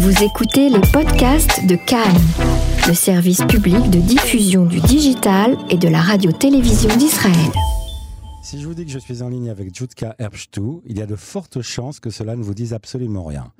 Vous 0.00 0.22
écoutez 0.24 0.68
les 0.70 0.80
podcasts 0.92 1.66
de 1.66 1.74
Cannes, 1.76 2.22
le 2.88 2.94
service 2.94 3.42
public 3.44 3.90
de 3.90 3.98
diffusion 3.98 4.64
du 4.64 4.80
digital 4.80 5.56
et 5.70 5.76
de 5.76 5.88
la 5.88 5.98
radio-télévision 6.00 6.94
d'Israël. 6.96 7.50
Si 8.42 8.60
je 8.60 8.66
vous 8.66 8.74
dis 8.74 8.84
que 8.86 8.90
je 8.92 8.98
suis 8.98 9.22
en 9.22 9.28
ligne 9.28 9.50
avec 9.50 9.74
Jutka 9.74 10.14
Herbstou, 10.18 10.82
il 10.86 10.98
y 10.98 11.02
a 11.02 11.06
de 11.06 11.16
fortes 11.16 11.60
chances 11.62 12.00
que 12.00 12.10
cela 12.10 12.36
ne 12.36 12.42
vous 12.42 12.54
dise 12.54 12.72
absolument 12.74 13.24
rien. 13.24 13.52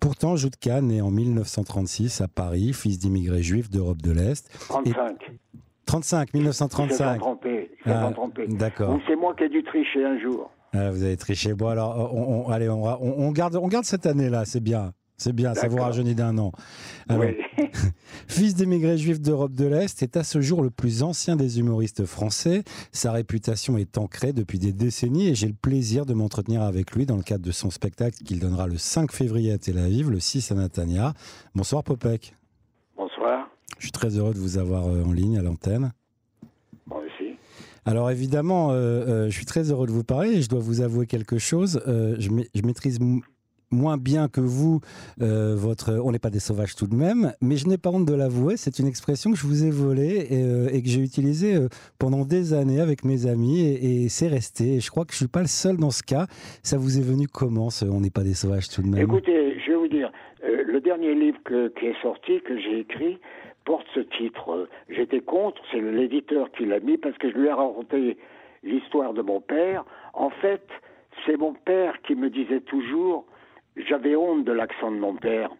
Pourtant, 0.00 0.36
Jutka, 0.36 0.80
né 0.80 1.00
en 1.00 1.10
1936 1.10 2.20
à 2.20 2.28
Paris, 2.28 2.72
fils 2.72 2.98
d'immigrés 2.98 3.42
juifs 3.42 3.70
d'Europe 3.70 4.00
de 4.02 4.12
l'Est. 4.12 4.48
35. 4.68 5.16
35, 5.86 6.34
1935. 6.34 7.14
Il 7.14 7.18
trompé. 7.18 7.70
Il 7.86 7.92
Ah, 7.92 8.10
trompé. 8.12 8.46
d'accord. 8.46 8.98
C'est 9.08 9.16
moi 9.16 9.34
qui 9.36 9.44
ai 9.44 9.48
dû 9.48 9.62
tricher 9.64 10.04
un 10.04 10.18
jour. 10.20 10.50
Ah, 10.74 10.90
vous 10.90 11.02
avez 11.02 11.16
triché. 11.16 11.54
Bon, 11.54 11.68
alors, 11.68 12.12
on, 12.14 12.46
on- 12.46 12.50
allez, 12.50 12.68
on, 12.68 12.84
on- 12.84 13.26
on 13.26 13.32
garde, 13.32 13.56
on 13.56 13.68
garde 13.68 13.86
cette 13.86 14.04
année-là, 14.06 14.44
c'est 14.44 14.60
bien. 14.60 14.92
C'est 15.20 15.32
bien, 15.32 15.52
ça 15.54 15.66
vous 15.66 15.78
rajeunit 15.78 16.14
d'un 16.14 16.38
an. 16.38 16.52
Alors, 17.08 17.24
Oui. 17.24 17.36
Fils 18.28 18.54
d'émigrés 18.54 18.96
juifs 18.96 19.20
d'Europe 19.20 19.52
de 19.52 19.66
l'Est, 19.66 20.00
est 20.02 20.16
à 20.16 20.22
ce 20.22 20.40
jour 20.40 20.62
le 20.62 20.70
plus 20.70 21.02
ancien 21.02 21.34
des 21.34 21.58
humoristes 21.58 22.04
français. 22.04 22.62
Sa 22.92 23.10
réputation 23.10 23.76
est 23.78 23.98
ancrée 23.98 24.32
depuis 24.32 24.60
des 24.60 24.72
décennies 24.72 25.26
et 25.28 25.34
j'ai 25.34 25.48
le 25.48 25.54
plaisir 25.60 26.06
de 26.06 26.14
m'entretenir 26.14 26.62
avec 26.62 26.92
lui 26.92 27.04
dans 27.04 27.16
le 27.16 27.24
cadre 27.24 27.44
de 27.44 27.50
son 27.50 27.70
spectacle 27.70 28.16
qu'il 28.24 28.38
donnera 28.38 28.68
le 28.68 28.78
5 28.78 29.10
février 29.10 29.50
à 29.52 29.58
Tel 29.58 29.78
Aviv, 29.78 30.08
le 30.08 30.20
6 30.20 30.52
à 30.52 30.54
Natania. 30.54 31.14
Bonsoir 31.54 31.82
Popek. 31.82 32.34
Bonsoir. 32.96 33.48
Je 33.78 33.84
suis 33.86 33.92
très 33.92 34.16
heureux 34.16 34.34
de 34.34 34.38
vous 34.38 34.56
avoir 34.56 34.86
euh, 34.86 35.02
en 35.04 35.12
ligne 35.12 35.36
à 35.38 35.42
l'antenne. 35.42 35.92
Moi 36.86 37.00
aussi. 37.04 37.32
Alors 37.84 38.10
évidemment, 38.12 38.70
euh, 38.70 38.74
euh, 38.74 39.24
je 39.30 39.34
suis 39.34 39.46
très 39.46 39.70
heureux 39.72 39.86
de 39.88 39.92
vous 39.92 40.04
parler 40.04 40.30
et 40.30 40.42
je 40.42 40.48
dois 40.48 40.60
vous 40.60 40.80
avouer 40.80 41.06
quelque 41.06 41.38
chose. 41.38 41.80
Euh, 41.88 42.14
je, 42.20 42.30
ma- 42.30 42.42
je 42.54 42.62
maîtrise 42.62 43.00
moins 43.70 43.96
bien 43.96 44.28
que 44.28 44.40
vous 44.40 44.80
euh, 45.20 45.54
votre. 45.56 45.92
On 46.04 46.12
n'est 46.12 46.18
pas 46.18 46.30
des 46.30 46.40
sauvages 46.40 46.74
tout 46.74 46.86
de 46.86 46.94
même, 46.94 47.32
mais 47.40 47.56
je 47.56 47.68
n'ai 47.68 47.78
pas 47.78 47.90
honte 47.90 48.06
de 48.06 48.14
l'avouer. 48.14 48.56
C'est 48.56 48.78
une 48.78 48.86
expression 48.86 49.30
que 49.30 49.36
je 49.36 49.46
vous 49.46 49.64
ai 49.64 49.70
volée 49.70 50.26
et, 50.30 50.42
euh, 50.42 50.68
que 50.68 50.88
j'ai 50.88 51.02
utilisée 51.02 51.54
euh, 51.54 51.68
pendant 51.98 52.24
des 52.24 52.54
années 52.54 52.80
avec 52.80 53.04
mes 53.04 53.26
amis 53.26 53.60
et, 53.60 54.08
c'est 54.08 54.28
resté. 54.28 54.76
Et 54.76 54.80
je 54.80 54.90
crois 54.90 55.04
que 55.04 55.12
je 55.12 55.18
suis 55.18 55.28
pas 55.28 55.40
le 55.40 55.46
seul 55.46 55.76
dans 55.76 55.90
ce 55.90 56.02
cas. 56.02 56.26
Ça 56.62 56.78
vous 56.78 56.98
est 56.98 57.02
venu 57.02 57.26
comment 57.26 57.70
ce 57.70 57.84
On 57.84 58.00
n'est 58.00 58.10
pas 58.10 58.22
des 58.22 58.34
sauvages 58.34 58.68
tout 58.68 58.82
de 58.82 58.88
même? 58.88 59.02
Écoutez, 59.02 59.58
je 59.60 59.70
vais 59.70 59.76
vous 59.76 59.88
dire, 59.88 60.10
le 60.42 60.80
dernier 60.80 61.14
livre 61.14 61.38
qui 61.78 61.86
est 61.86 62.00
sorti, 62.02 62.40
que 62.40 62.58
j'ai 62.58 62.80
écrit, 62.80 63.18
porte 63.64 63.86
ce 63.94 64.00
titre. 64.00 64.68
J'étais 64.88 65.20
contre, 65.20 65.60
c'est 65.70 65.80
l'éditeur 65.80 66.50
qui 66.52 66.64
l'a 66.64 66.80
mis 66.80 66.96
parce 66.96 67.16
que 67.18 67.30
je 67.30 67.36
lui 67.36 67.48
ai 67.48 67.52
raconté 67.52 68.16
l'histoire 68.62 69.12
de 69.12 69.22
mon 69.22 69.40
père. 69.40 69.84
En 70.14 70.30
fait, 70.30 70.66
c'est 71.26 71.36
mon 71.36 71.52
père 71.52 72.00
qui 72.02 72.14
me 72.14 72.30
disait 72.30 72.60
toujours, 72.60 73.26
j'avais 73.86 74.16
honte 74.16 74.44
de 74.44 74.52
l'accent 74.52 74.90
de 74.90 74.98
mon 74.98 75.14
père. 75.14 75.50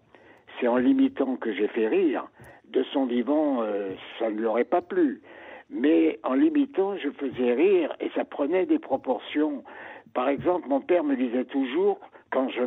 C'est 0.58 0.68
en 0.68 0.76
l'imitant 0.76 1.36
que 1.36 1.52
j'ai 1.52 1.68
fait 1.68 1.88
rire. 1.88 2.26
De 2.70 2.82
son 2.92 3.06
vivant, 3.06 3.62
euh, 3.62 3.92
ça 4.18 4.30
ne 4.30 4.36
lui 4.36 4.46
aurait 4.46 4.64
pas 4.64 4.82
plu. 4.82 5.22
Mais 5.70 6.18
en 6.22 6.34
l'imitant, 6.34 6.96
je 6.96 7.10
faisais 7.10 7.54
rire 7.54 7.94
et 8.00 8.10
ça 8.14 8.24
prenait 8.24 8.66
des 8.66 8.78
proportions. 8.78 9.62
Par 10.14 10.28
exemple, 10.28 10.68
mon 10.68 10.80
père 10.80 11.04
me 11.04 11.16
disait 11.16 11.44
toujours, 11.44 11.98
quand, 12.30 12.48
je 12.50 12.62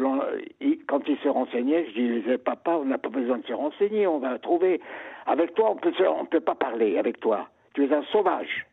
quand 0.88 1.02
il 1.08 1.18
se 1.18 1.28
renseignait, 1.28 1.86
je 1.88 2.02
disais, 2.02 2.38
papa, 2.38 2.78
on 2.82 2.86
n'a 2.86 2.98
pas 2.98 3.10
besoin 3.10 3.40
de 3.40 3.46
se 3.46 3.54
renseigner, 3.54 4.08
on 4.08 4.20
va 4.20 4.40
trouver. 4.40 4.82
Avec 5.26 5.54
toi, 5.54 5.72
on 5.72 6.22
ne 6.24 6.28
peut 6.28 6.40
pas 6.40 6.56
parler, 6.56 6.98
avec 6.98 7.20
toi. 7.20 7.50
Tu 7.74 7.86
es 7.86 7.94
un 7.94 8.04
sauvage. 8.12 8.66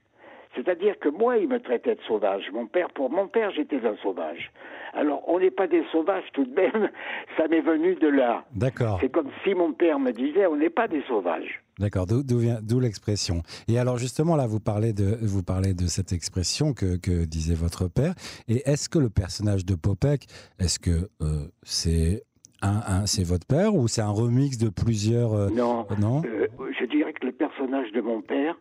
C'est-à-dire 0.59 0.99
que 0.99 1.09
moi, 1.09 1.37
il 1.39 1.47
me 1.49 1.61
traitait 1.61 1.95
de 1.95 2.01
sauvage. 2.09 2.43
Mon 2.53 2.67
père, 2.67 2.89
pour 2.91 3.11
mon 3.11 3.29
père, 3.29 3.53
j'étais 3.53 3.77
un 3.87 3.95
sauvage. 4.03 4.51
Alors, 4.93 5.23
on 5.29 5.39
n'est 5.39 5.53
pas 5.53 5.69
des 5.69 5.85
sauvages 5.93 6.25
tout 6.33 6.45
de 6.45 6.53
même. 6.53 6.89
Ça 7.37 7.47
m'est 7.47 7.61
venu 7.61 7.95
de 7.95 8.09
là. 8.09 8.45
D'accord. 8.57 8.99
C'est 9.01 9.11
comme 9.13 9.29
si 9.45 9.55
mon 9.55 9.73
père 9.73 10.01
me 10.01 10.11
disait, 10.11 10.47
on 10.47 10.57
n'est 10.57 10.71
pas 10.71 10.89
des 10.89 11.03
sauvages. 11.07 11.63
D'accord, 11.79 12.07
d'où 12.07 12.39
vient 12.39 12.59
d'où 12.61 12.81
l'expression. 12.81 13.43
Et 13.69 13.79
alors 13.79 13.99
justement 13.99 14.35
là, 14.35 14.49
vous 14.49 14.59
parlez 14.59 14.93
de 14.93 15.17
vous 15.23 15.45
parlez 15.45 15.75
de 15.75 15.87
cette 15.87 16.13
expression 16.13 16.73
que, 16.75 16.97
que 16.97 17.25
disait 17.25 17.55
votre 17.55 17.87
père. 17.87 18.15
Et 18.49 18.69
est-ce 18.69 18.89
que 18.89 18.99
le 18.99 19.11
personnage 19.11 19.65
de 19.65 19.77
Popek, 19.77 20.27
est-ce 20.59 20.81
que 20.81 21.09
euh, 21.23 21.47
c'est 21.63 22.25
un, 22.63 22.81
un- 22.85 23.07
c'est 23.07 23.23
votre 23.23 23.47
père 23.47 23.77
ou 23.77 23.87
c'est 23.87 24.01
un 24.01 24.11
remix 24.11 24.59
de 24.59 24.71
plusieurs 24.71 25.33
euh, 25.35 25.51
Non. 25.51 25.87
non? 26.01 26.23
Euh, 26.25 26.49
je 26.81 26.85
dirais 26.87 27.13
que 27.13 27.25
le 27.25 27.31
personnage 27.33 27.93
de 27.93 28.01
mon 28.01 28.23
père, 28.23 28.57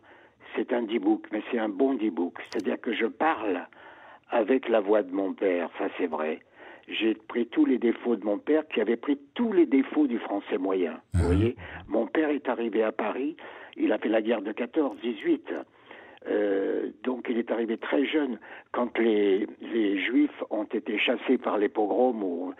c'est 0.58 0.72
un 0.72 0.82
D-book, 0.82 1.26
mais 1.30 1.42
c'est 1.50 1.58
un 1.58 1.68
bon 1.68 1.94
D-book. 1.94 2.34
C'est-à-dire 2.50 2.80
que 2.80 2.92
je 2.92 3.06
parle 3.06 3.66
avec 4.30 4.68
la 4.68 4.80
voix 4.80 5.02
de 5.02 5.12
mon 5.12 5.32
père, 5.32 5.70
ça 5.78 5.86
c'est 5.96 6.06
vrai. 6.06 6.40
J'ai 6.88 7.14
pris 7.14 7.46
tous 7.46 7.64
les 7.64 7.78
défauts 7.78 8.16
de 8.16 8.24
mon 8.24 8.38
père 8.38 8.66
qui 8.68 8.80
avait 8.80 8.96
pris 8.96 9.18
tous 9.34 9.52
les 9.52 9.66
défauts 9.66 10.06
du 10.06 10.18
français 10.18 10.58
moyen. 10.58 11.00
Vous 11.14 11.26
voyez, 11.26 11.56
mon 11.86 12.06
père 12.06 12.30
est 12.30 12.48
arrivé 12.48 12.82
à 12.82 12.92
Paris, 12.92 13.36
il 13.76 13.92
a 13.92 13.98
fait 13.98 14.08
la 14.08 14.22
guerre 14.22 14.42
de 14.42 14.52
14-18. 14.52 15.40
Euh, 16.26 16.90
donc 17.04 17.26
il 17.30 17.38
est 17.38 17.50
arrivé 17.50 17.78
très 17.78 18.04
jeune 18.04 18.38
quand 18.72 18.98
les, 18.98 19.46
les 19.60 19.98
juifs 20.04 20.42
ont 20.50 20.64
été 20.64 20.98
chassés 20.98 21.38
par 21.38 21.58
les 21.58 21.68
pogroms 21.68 22.22
ou 22.22 22.52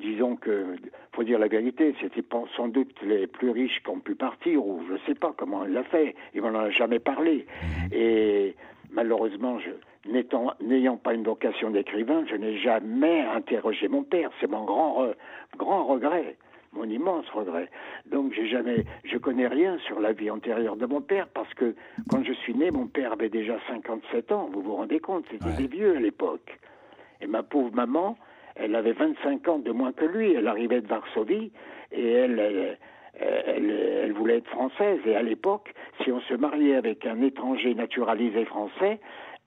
disons 0.00 0.36
que 0.36 0.76
faut 1.12 1.24
dire 1.24 1.38
la 1.38 1.48
vérité, 1.48 1.94
c'était 2.00 2.22
sans 2.56 2.68
doute 2.68 2.94
les 3.02 3.26
plus 3.26 3.50
riches 3.50 3.82
qui 3.82 3.90
ont 3.90 4.00
pu 4.00 4.14
partir 4.14 4.64
ou 4.66 4.82
je 4.90 4.96
sais 5.06 5.14
pas 5.14 5.32
comment 5.36 5.64
il 5.64 5.72
l'a 5.72 5.84
fait, 5.84 6.14
il 6.34 6.42
m'en 6.42 6.54
a 6.58 6.70
jamais 6.70 6.98
parlé. 6.98 7.46
Et 7.92 8.54
malheureusement, 8.92 9.58
n'ayant 10.60 10.96
pas 10.96 11.14
une 11.14 11.24
vocation 11.24 11.70
d'écrivain, 11.70 12.24
je 12.28 12.36
n'ai 12.36 12.58
jamais 12.58 13.20
interrogé 13.22 13.88
mon 13.88 14.02
père. 14.02 14.30
C'est 14.40 14.50
mon 14.50 14.64
grand, 14.64 15.06
grand 15.56 15.84
regret, 15.84 16.36
mon 16.72 16.84
immense 16.84 17.28
regret. 17.30 17.68
Donc 18.10 18.32
j'ai 18.34 18.46
jamais, 18.46 18.84
je 19.04 19.16
connais 19.18 19.48
rien 19.48 19.78
sur 19.86 20.00
la 20.00 20.12
vie 20.12 20.30
antérieure 20.30 20.76
de 20.76 20.86
mon 20.86 21.00
père 21.00 21.26
parce 21.28 21.52
que 21.54 21.74
quand 22.10 22.22
je 22.24 22.32
suis 22.34 22.54
né, 22.54 22.70
mon 22.70 22.86
père 22.86 23.12
avait 23.12 23.30
déjà 23.30 23.56
57 23.68 24.32
ans. 24.32 24.48
Vous 24.52 24.60
vous 24.62 24.76
rendez 24.76 25.00
compte, 25.00 25.24
c'était 25.30 25.46
Ouais. 25.46 25.56
des 25.56 25.66
vieux 25.66 25.96
à 25.96 26.00
l'époque. 26.00 26.58
Et 27.22 27.26
ma 27.26 27.42
pauvre 27.42 27.74
maman, 27.74 28.16
elle 28.56 28.74
avait 28.74 28.92
25 28.92 29.48
ans 29.48 29.58
de 29.58 29.70
moins 29.72 29.92
que 29.92 30.04
lui. 30.04 30.32
Elle 30.34 30.46
arrivait 30.48 30.80
de 30.80 30.86
Varsovie 30.88 31.50
et 31.92 32.12
elle, 32.12 32.38
elle, 32.38 32.78
elle- 33.46 33.70
elle 34.04 34.12
voulait 34.12 34.38
être 34.38 34.48
française. 34.48 35.00
Et 35.06 35.16
à 35.16 35.22
l'époque, 35.22 35.72
si 36.02 36.12
on 36.12 36.20
se 36.20 36.34
mariait 36.34 36.76
avec 36.76 37.06
un 37.06 37.20
étranger 37.22 37.74
naturalisé 37.74 38.44
français, 38.44 38.98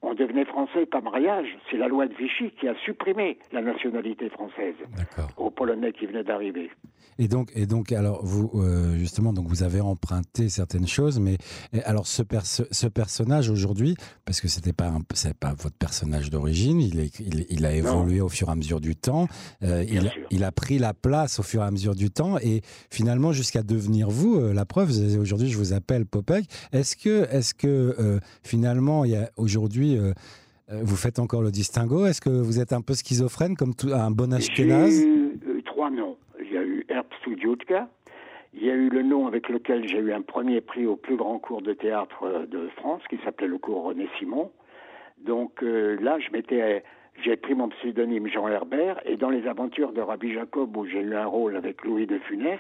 on 0.02 0.14
devenait 0.14 0.46
français 0.46 0.86
par 0.86 1.02
mariage. 1.04 1.48
C'est 1.70 1.78
la 1.78 1.88
loi 1.88 2.08
de 2.08 2.14
Vichy 2.14 2.52
qui 2.60 2.68
a 2.68 2.76
supprimé 2.86 3.38
la 3.52 3.62
nationalité 3.62 4.30
française 4.30 4.76
aux 5.38 5.52
Polonais 5.52 5.92
qui 5.92 6.06
venaient 6.06 6.24
d'arriver. 6.24 6.70
Et 7.18 7.28
donc 7.28 7.52
et 7.54 7.66
donc 7.66 7.92
alors 7.92 8.24
vous 8.26 8.50
euh, 8.56 8.96
justement 8.98 9.34
donc 9.34 9.48
vous 9.48 9.64
avez 9.64 9.82
emprunté 9.82 10.48
certaines 10.48 10.88
choses, 10.88 11.20
mais 11.20 11.38
alors 11.84 12.08
ce 12.08 12.24
perso- 12.24 12.64
ce 12.72 12.88
personnage 12.88 13.50
aujourd'hui 13.50 13.96
parce 14.24 14.40
que 14.40 14.48
c'était 14.48 14.72
pas 14.72 14.94
c'est 15.14 15.38
pas 15.38 15.54
votre 15.54 15.76
personnage 15.76 16.30
d'origine, 16.30 16.80
il, 16.80 16.98
il, 17.20 17.46
il 17.50 17.66
a 17.66 17.74
évolué 17.74 18.22
au 18.22 18.30
fur 18.30 18.48
et 18.48 18.52
à 18.52 18.56
mesure 18.56 18.80
du 18.80 18.96
temps, 18.96 19.28
euh, 19.64 19.84
il, 20.32 20.44
a 20.46 20.52
pris 20.54 20.80
la 20.80 20.94
place 20.94 21.40
au 21.40 21.44
fur 21.44 21.62
et 21.62 21.66
à 21.66 21.72
mesure 21.72 21.94
du 21.94 22.10
temps 22.10 22.38
et 22.38 22.62
finalement 22.90 23.34
jusqu'à 23.34 23.64
devenir 23.64 24.10
vous. 24.10 24.36
euh, 24.38 24.54
la 24.54 24.66
preuve, 24.66 24.90
aujourd'hui 25.20 25.50
je 25.50 25.58
vous 25.58 25.74
appelle 25.74 26.06
Popek. 26.06 26.46
Est-ce 26.72 26.96
que 26.96 27.28
est-ce 27.32 27.54
que 27.54 28.20
finalement 28.44 29.04
il 29.04 29.12
y 29.12 29.16
a 29.18 29.30
aujourd'hui 29.36 29.89
euh, 29.98 30.14
euh, 30.72 30.82
vous 30.84 30.96
faites 30.96 31.20
encore 31.20 31.42
le 31.42 31.52
distinguo 31.52 32.06
Est-ce 32.06 32.22
que 32.22 32.30
vous 32.30 32.60
êtes 32.60 32.74
un 32.74 32.82
peu 32.82 32.94
schizophrène 32.94 33.56
comme 33.56 33.74
tout, 33.74 33.90
un 33.94 34.12
bon 34.12 34.30
J'ai 34.32 34.38
Ashkenaz 34.38 35.04
eu 35.04 35.40
euh, 35.48 35.62
trois 35.66 35.90
noms. 35.90 36.18
Il 36.40 36.52
y 36.54 36.58
a 36.58 36.64
eu 36.64 36.86
Herbst 36.90 37.42
Jutka, 37.42 37.90
il 38.54 38.66
y 38.66 38.70
a 38.70 38.76
eu 38.76 38.90
le 38.90 39.04
nom 39.04 39.28
avec 39.28 39.50
lequel 39.50 39.88
j'ai 39.88 39.98
eu 39.98 40.14
un 40.14 40.22
premier 40.22 40.62
prix 40.62 40.86
au 40.86 40.96
plus 40.96 41.16
grand 41.16 41.40
cours 41.40 41.62
de 41.62 41.74
théâtre 41.74 42.48
de 42.50 42.70
France, 42.78 43.02
qui 43.10 43.18
s'appelait 43.24 43.48
le 43.48 43.58
cours 43.58 43.84
René 43.84 44.08
Simon. 44.18 44.52
Donc 45.26 45.62
là, 45.62 46.18
je 46.20 46.30
j'ai 47.24 47.36
pris 47.36 47.54
mon 47.54 47.68
pseudonyme 47.70 48.28
Jean 48.28 48.48
Herbert, 48.48 49.00
et 49.06 49.18
dans 49.18 49.30
les 49.30 49.46
aventures 49.48 49.92
de 49.92 50.02
Rabbi 50.02 50.34
Jacob, 50.34 50.76
où 50.78 50.86
j'ai 50.86 51.02
eu 51.02 51.16
un 51.16 51.26
rôle 51.26 51.58
avec 51.58 51.84
Louis 51.84 52.08
de 52.08 52.18
Funès, 52.20 52.60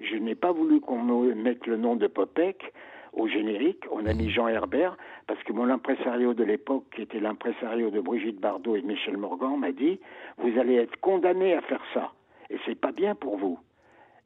je 0.00 0.16
n'ai 0.16 0.36
pas 0.36 0.52
voulu 0.52 0.80
qu'on 0.80 1.02
me 1.02 1.34
mette 1.34 1.66
le 1.66 1.76
nom 1.76 1.96
de 1.96 2.06
Popek 2.06 2.72
au 3.12 3.28
générique. 3.28 3.84
On 3.90 4.06
a 4.06 4.12
mis 4.12 4.30
Jean 4.30 4.48
Herbert, 4.48 4.96
parce 5.26 5.42
que 5.44 5.52
mon 5.52 5.68
impresario 5.68 6.34
de 6.34 6.44
l'époque, 6.44 6.84
qui 6.94 7.02
était 7.02 7.20
l'impresario 7.20 7.90
de 7.90 8.00
Brigitte 8.00 8.40
Bardot 8.40 8.76
et 8.76 8.82
de 8.82 8.86
Michel 8.86 9.16
Morgan, 9.16 9.58
m'a 9.58 9.72
dit 9.72 10.00
Vous 10.38 10.58
allez 10.58 10.74
être 10.74 10.98
condamné 11.00 11.54
à 11.54 11.60
faire 11.62 11.82
ça, 11.94 12.12
et 12.50 12.56
c'est 12.66 12.78
pas 12.78 12.92
bien 12.92 13.14
pour 13.14 13.36
vous. 13.36 13.58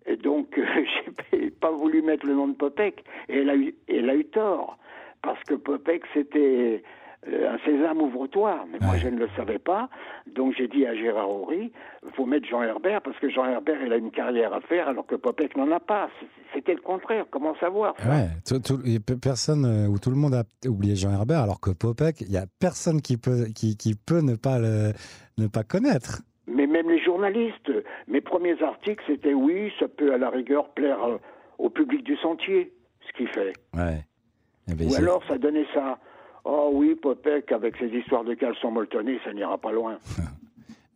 Et 0.06 0.16
donc, 0.16 0.58
euh, 0.58 0.64
j'ai 1.32 1.50
pas 1.50 1.70
voulu 1.70 2.02
mettre 2.02 2.26
le 2.26 2.34
nom 2.34 2.48
de 2.48 2.56
Popek, 2.56 3.04
et 3.28 3.38
elle 3.38 3.50
a 3.50 3.56
eu, 3.56 3.74
elle 3.88 4.10
a 4.10 4.14
eu 4.14 4.24
tort, 4.24 4.78
parce 5.22 5.42
que 5.44 5.54
Popek, 5.54 6.02
c'était 6.12 6.82
un 7.26 7.58
sésame, 7.64 8.00
ouvre-toi. 8.02 8.64
Mais 8.70 8.78
moi, 8.80 8.96
je 8.96 9.08
ne 9.08 9.18
le 9.18 9.28
savais 9.36 9.58
pas, 9.58 9.88
donc 10.34 10.54
j'ai 10.56 10.66
dit 10.68 10.86
à 10.86 10.94
Gérard 10.94 11.30
Horry, 11.30 11.72
faut 12.16 12.26
mettre 12.26 12.46
Jean 12.48 12.62
Herbert, 12.62 13.00
parce 13.02 13.18
que 13.18 13.28
Jean 13.30 13.44
Herbert, 13.46 13.80
il 13.84 13.92
a 13.92 13.96
une 13.96 14.10
carrière 14.10 14.52
à 14.52 14.60
faire, 14.60 14.88
alors 14.88 15.06
que 15.06 15.14
Popek 15.14 15.56
n'en 15.56 15.70
a 15.70 15.80
pas. 15.80 16.08
C'était 16.52 16.74
le 16.74 16.80
contraire, 16.80 17.24
comment 17.30 17.54
savoir 17.56 17.94
ça? 17.98 18.08
Ouais, 18.08 18.28
tout- 18.44 19.18
personne 19.20 19.64
euh, 19.64 19.86
ou 19.88 19.98
tout 19.98 20.10
le 20.10 20.16
monde 20.16 20.34
a 20.34 20.42
oublié 20.68 20.96
Jean 20.96 21.12
Herbert, 21.12 21.40
alors 21.42 21.60
que 21.60 21.70
Popek, 21.70 22.22
il 22.22 22.32
y 22.32 22.36
a 22.36 22.46
personne 22.58 23.00
qui 23.00 23.16
peut 23.16 23.46
qui, 23.54 23.76
qui 23.76 23.94
peut 23.94 24.20
ne 24.20 24.34
pas 24.34 24.58
le 24.58 24.92
ne 25.38 25.46
pas 25.46 25.62
connaître. 25.62 26.22
Mais 26.48 26.66
même 26.66 26.90
les 26.90 27.02
journaliste. 27.02 27.70
Mes 28.08 28.20
premiers 28.20 28.60
articles, 28.62 29.02
c'était 29.06 29.32
oui, 29.32 29.72
ça 29.78 29.86
peut 29.88 30.12
à 30.12 30.18
la 30.18 30.28
rigueur 30.28 30.70
plaire 30.70 31.02
euh, 31.04 31.18
au 31.58 31.70
public 31.70 32.02
du 32.04 32.16
sentier, 32.16 32.72
ce 33.06 33.12
qu'il 33.16 33.28
fait. 33.28 33.52
Ouais. 33.74 34.04
Eh 34.68 34.74
ben, 34.74 34.88
Ou 34.90 34.94
alors 34.96 35.22
ça 35.28 35.38
donnait 35.38 35.66
ça. 35.72 35.98
Oh 36.44 36.70
oui, 36.72 36.94
Popek, 36.94 37.52
avec 37.52 37.76
ses 37.76 37.88
histoires 37.88 38.24
de 38.24 38.34
caleçon 38.34 38.70
molletonné, 38.70 39.18
ça 39.24 39.32
n'ira 39.32 39.58
pas 39.58 39.72
loin. 39.72 39.98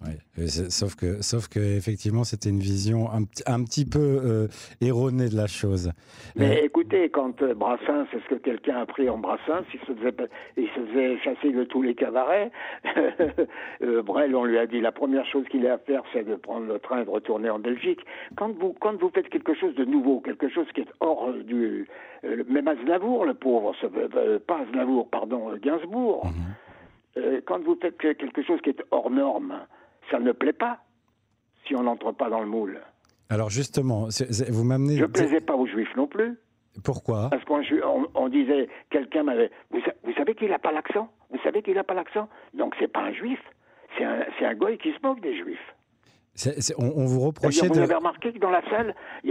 Ouais. 0.04 0.18
Euh, 0.38 0.46
Sauf 0.68 0.94
que, 0.94 1.22
sauf 1.22 1.48
que 1.48 1.58
effectivement, 1.58 2.22
c'était 2.24 2.50
une 2.50 2.58
vision 2.60 3.10
un, 3.10 3.24
petit- 3.24 3.42
un 3.46 3.64
petit 3.64 3.86
peu 3.86 3.98
euh, 3.98 4.46
erronée 4.82 5.30
de 5.30 5.36
la 5.36 5.46
chose. 5.46 5.90
Mais 6.36 6.58
Euh, 6.60 6.64
écoutez, 6.66 7.08
quand 7.08 7.40
euh, 7.40 7.54
Brassens, 7.54 8.06
c'est 8.12 8.20
ce 8.22 8.28
que 8.28 8.34
quelqu'un 8.34 8.76
a 8.76 8.84
pris 8.86 9.08
en 9.08 9.16
Brassens, 9.16 9.64
il 9.72 9.80
se 9.80 9.94
faisait, 9.94 10.14
il 10.58 10.68
se 10.68 10.80
faisait 10.86 11.18
chasser 11.20 11.50
de 11.50 11.64
tous 11.64 11.80
les 11.80 11.94
cabarets. 11.94 12.50
Brel, 14.04 14.34
on 14.36 14.44
lui 14.44 14.58
a 14.58 14.66
dit 14.66 14.80
la 14.80 14.92
première 14.92 15.24
chose 15.26 15.44
qu'il 15.50 15.66
a 15.66 15.74
à 15.74 15.78
faire, 15.78 16.02
c'est 16.12 16.24
de 16.24 16.34
prendre 16.34 16.66
le 16.66 16.78
train 16.78 17.02
et 17.02 17.04
de 17.04 17.10
retourner 17.10 17.50
en 17.50 17.58
Belgique. 17.58 18.00
Quand 18.36 18.52
vous, 18.58 18.74
quand 18.80 18.96
vous 19.00 19.10
faites 19.14 19.28
quelque 19.28 19.54
chose 19.54 19.74
de 19.76 19.84
nouveau, 19.84 20.20
quelque 20.20 20.48
chose 20.48 20.66
qui 20.74 20.82
est 20.82 20.92
hors 21.00 21.32
du... 21.32 21.88
même 22.22 22.68
Aznavour, 22.68 23.24
le 23.24 23.34
pauvre, 23.34 23.72
pas 24.46 24.60
Aznavour, 24.60 25.08
pardon, 25.08 25.56
Gainsbourg, 25.62 26.30
euh, 27.16 27.40
quand 27.46 27.60
vous 27.64 27.76
faites 27.80 27.96
quelque 27.98 28.42
chose 28.42 28.60
qui 28.62 28.70
est 28.70 28.82
hors 28.90 29.10
norme, 29.10 29.54
ça 30.10 30.18
ne 30.18 30.32
plaît 30.32 30.52
pas 30.52 30.78
si 31.66 31.74
on 31.74 31.82
n'entre 31.82 32.12
pas 32.12 32.30
dans 32.30 32.40
le 32.40 32.46
moule. 32.46 32.80
alors 33.28 33.50
justement, 33.50 34.08
vous 34.50 34.64
m'amenez. 34.64 34.96
Je 34.96 35.02
ne 35.02 35.06
plaisais 35.06 35.40
pas 35.40 35.54
aux 35.54 35.66
juifs 35.66 35.94
non 35.96 36.06
plus. 36.06 36.38
Pourquoi? 36.84 37.30
Parce 37.30 37.42
qu'on 37.44 37.62
on, 37.84 38.06
on 38.14 38.28
disait, 38.28 38.68
quelqu'un 38.90 39.22
m'avait. 39.22 39.50
Vous, 39.70 39.80
sa- 39.80 39.94
vous 40.04 40.12
savez 40.12 40.34
qu'il 40.34 40.48
n'a 40.50 40.58
pas 40.58 40.72
l'accent? 40.72 41.08
Vous 41.30 41.38
savez 41.42 41.62
qu'il 41.62 41.74
n'a 41.74 41.84
pas 41.84 41.94
l'accent? 41.94 42.28
Donc 42.54 42.74
c'est 42.78 42.92
pas 42.92 43.00
un 43.00 43.12
juif, 43.12 43.40
c'est 43.96 44.04
un, 44.04 44.24
un 44.42 44.54
goy 44.54 44.76
qui 44.78 44.92
se 44.92 44.98
moque 45.02 45.20
des 45.20 45.36
juifs. 45.36 45.74
On, 46.76 46.84
on 46.96 47.06
vous 47.06 47.20
reprochait 47.20 47.66
vous 47.66 47.74
de. 47.74 47.80
avez 47.80 47.94
remarqué 47.94 48.30
que 48.32 48.38
dans 48.38 48.50
la 48.50 48.62
salle, 48.68 48.94
il 49.24 49.30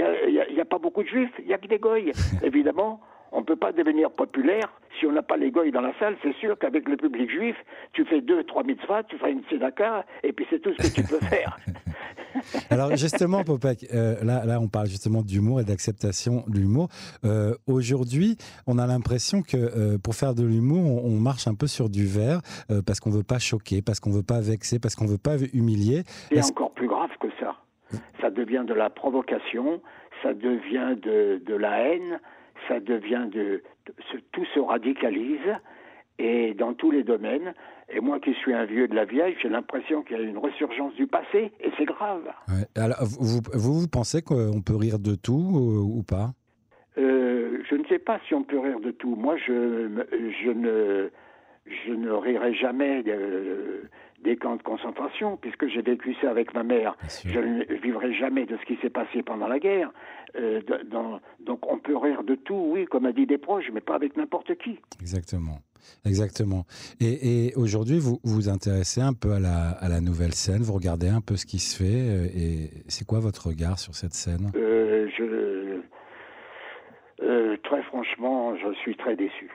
n'y 0.53 0.59
a, 0.59 0.65
pas 0.65 0.79
beaucoup 0.79 1.03
de 1.03 1.07
juifs, 1.07 1.31
il 1.37 1.45
n'y 1.45 1.53
a 1.53 1.59
que 1.59 1.67
des 1.67 1.77
goys. 1.77 2.11
Évidemment, 2.41 2.99
on 3.31 3.39
ne 3.39 3.45
peut 3.45 3.55
pas 3.55 3.71
devenir 3.71 4.11
populaire 4.11 4.71
si 4.99 5.05
on 5.05 5.11
n'a 5.11 5.21
pas 5.21 5.37
les 5.37 5.51
goys 5.51 5.71
dans 5.71 5.81
la 5.81 5.97
salle. 5.99 6.15
C'est 6.23 6.35
sûr 6.35 6.57
qu'avec 6.57 6.87
le 6.87 6.97
public 6.97 7.29
juif, 7.29 7.55
tu 7.93 8.05
fais 8.05 8.21
deux, 8.21 8.43
trois 8.43 8.63
mitzvahs, 8.63 9.03
tu 9.03 9.17
fais 9.17 9.31
une 9.31 9.43
tzedaka, 9.43 10.05
et 10.23 10.31
puis 10.31 10.45
c'est 10.49 10.59
tout 10.59 10.71
ce 10.77 10.87
que 10.87 11.01
tu 11.01 11.03
peux 11.03 11.19
faire. 11.19 11.57
Alors 12.69 12.95
justement, 12.95 13.43
Popek, 13.43 13.87
euh, 13.93 14.15
là, 14.23 14.45
là, 14.45 14.59
on 14.59 14.67
parle 14.67 14.87
justement 14.87 15.21
d'humour 15.21 15.61
et 15.61 15.63
d'acceptation 15.63 16.43
de 16.47 16.57
l'humour. 16.57 16.89
Euh, 17.23 17.55
Aujourd'hui, 17.67 18.37
on 18.67 18.77
a 18.77 18.87
l'impression 18.87 19.41
que 19.41 19.57
euh, 19.57 19.97
pour 19.97 20.15
faire 20.15 20.35
de 20.35 20.43
l'humour, 20.43 21.05
on, 21.05 21.07
on 21.07 21.19
marche 21.19 21.47
un 21.47 21.55
peu 21.55 21.67
sur 21.67 21.89
du 21.89 22.05
verre 22.05 22.41
parce 22.85 22.99
qu'on 22.99 23.09
veut 23.09 23.23
pas 23.23 23.39
choquer, 23.39 23.81
parce 23.81 23.99
qu'on 23.99 24.11
veut 24.11 24.23
pas 24.23 24.39
vexer, 24.39 24.79
parce 24.79 24.95
qu'on 24.95 25.05
veut 25.05 25.17
pas 25.17 25.37
humilier. 25.53 26.03
C'est 26.31 26.43
encore 26.43 26.71
plus 26.71 26.87
grave 26.87 27.09
que 27.19 27.27
ça. 27.39 27.55
Ça 28.21 28.29
devient 28.29 28.63
de 28.67 28.73
la 28.73 28.89
provocation, 28.89 29.81
ça 30.23 30.33
devient 30.33 30.95
de, 31.01 31.41
de 31.45 31.55
la 31.55 31.79
haine, 31.79 32.19
ça 32.67 32.79
devient 32.79 33.27
de, 33.31 33.63
tout 34.31 34.45
se 34.53 34.59
radicalise 34.59 35.55
et 36.17 36.53
dans 36.53 36.73
tous 36.73 36.91
les 36.91 37.03
domaines. 37.03 37.53
Et 37.93 37.99
moi 37.99 38.19
qui 38.19 38.33
suis 38.33 38.53
un 38.53 38.65
vieux 38.65 38.87
de 38.87 38.95
la 38.95 39.05
vieille, 39.05 39.35
j'ai 39.41 39.49
l'impression 39.49 40.01
qu'il 40.01 40.17
y 40.17 40.19
a 40.19 40.23
une 40.23 40.37
ressurgence 40.37 40.93
du 40.95 41.07
passé 41.07 41.51
et 41.59 41.71
c'est 41.77 41.85
grave. 41.85 42.23
Ouais. 42.47 42.65
Alors, 42.75 42.97
vous, 43.03 43.41
vous, 43.53 43.81
vous 43.81 43.87
pensez 43.87 44.21
qu'on 44.21 44.61
peut 44.61 44.75
rire 44.75 44.97
de 44.97 45.15
tout 45.15 45.51
euh, 45.55 45.99
ou 45.99 46.03
pas? 46.03 46.31
Euh, 46.97 47.59
je 47.69 47.75
ne 47.75 47.85
sais 47.85 47.99
pas 47.99 48.19
si 48.27 48.33
on 48.33 48.43
peut 48.43 48.59
rire 48.59 48.79
de 48.79 48.91
tout. 48.91 49.15
Moi, 49.15 49.35
je, 49.37 49.51
ne, 49.51 51.09
je 51.65 51.91
ne 51.91 52.11
rirai 52.11 52.53
jamais 52.53 53.03
de- 53.03 53.83
des 54.25 54.35
camps 54.35 54.57
de 54.57 54.63
concentration, 54.63 55.37
puisque 55.37 55.67
j'ai 55.67 55.81
vécu 55.81 56.15
ça 56.21 56.29
avec 56.31 56.53
ma 56.53 56.63
mère. 56.63 56.97
Je 57.23 57.39
ne 57.39 57.63
vivrai 57.81 58.13
jamais 58.13 58.45
de 58.45 58.57
ce 58.57 58.65
qui 58.65 58.75
s'est 58.81 58.89
passé 58.89 59.23
pendant 59.23 59.47
la 59.47 59.59
guerre. 59.59 59.91
Euh, 60.35 60.61
dans- 60.91 61.21
donc, 61.39 61.59
on 61.71 61.77
peut 61.79 61.95
rire 61.95 62.23
de 62.23 62.35
tout, 62.35 62.71
oui, 62.73 62.85
comme 62.85 63.05
a 63.05 63.13
dit 63.13 63.25
des 63.27 63.37
proches, 63.37 63.69
mais 63.73 63.81
pas 63.81 63.95
avec 63.95 64.17
n'importe 64.17 64.55
qui. 64.57 64.79
Exactement. 64.99 65.59
Exactement. 66.03 66.65
Et, 66.99 67.45
et 67.47 67.55
aujourd'hui, 67.55 67.99
vous 67.99 68.19
vous 68.23 68.49
intéressez 68.49 69.01
un 69.01 69.13
peu 69.13 69.33
à 69.33 69.39
la, 69.39 69.69
à 69.69 69.87
la 69.87 70.01
nouvelle 70.01 70.33
scène, 70.33 70.63
vous 70.63 70.73
regardez 70.73 71.07
un 71.09 71.21
peu 71.21 71.35
ce 71.37 71.45
qui 71.45 71.59
se 71.59 71.77
fait, 71.77 71.85
euh, 72.09 72.25
et 72.35 72.69
c'est 72.87 73.05
quoi 73.05 73.19
votre 73.19 73.47
regard 73.49 73.77
sur 73.77 73.93
cette 73.93 74.13
scène? 74.15 74.51
Euh, 74.55 75.07
je, 75.15 75.79
euh, 77.23 77.57
très 77.63 77.83
franchement, 77.83 78.55
je 78.57 78.73
suis 78.79 78.95
très 78.97 79.15
déçu. 79.15 79.49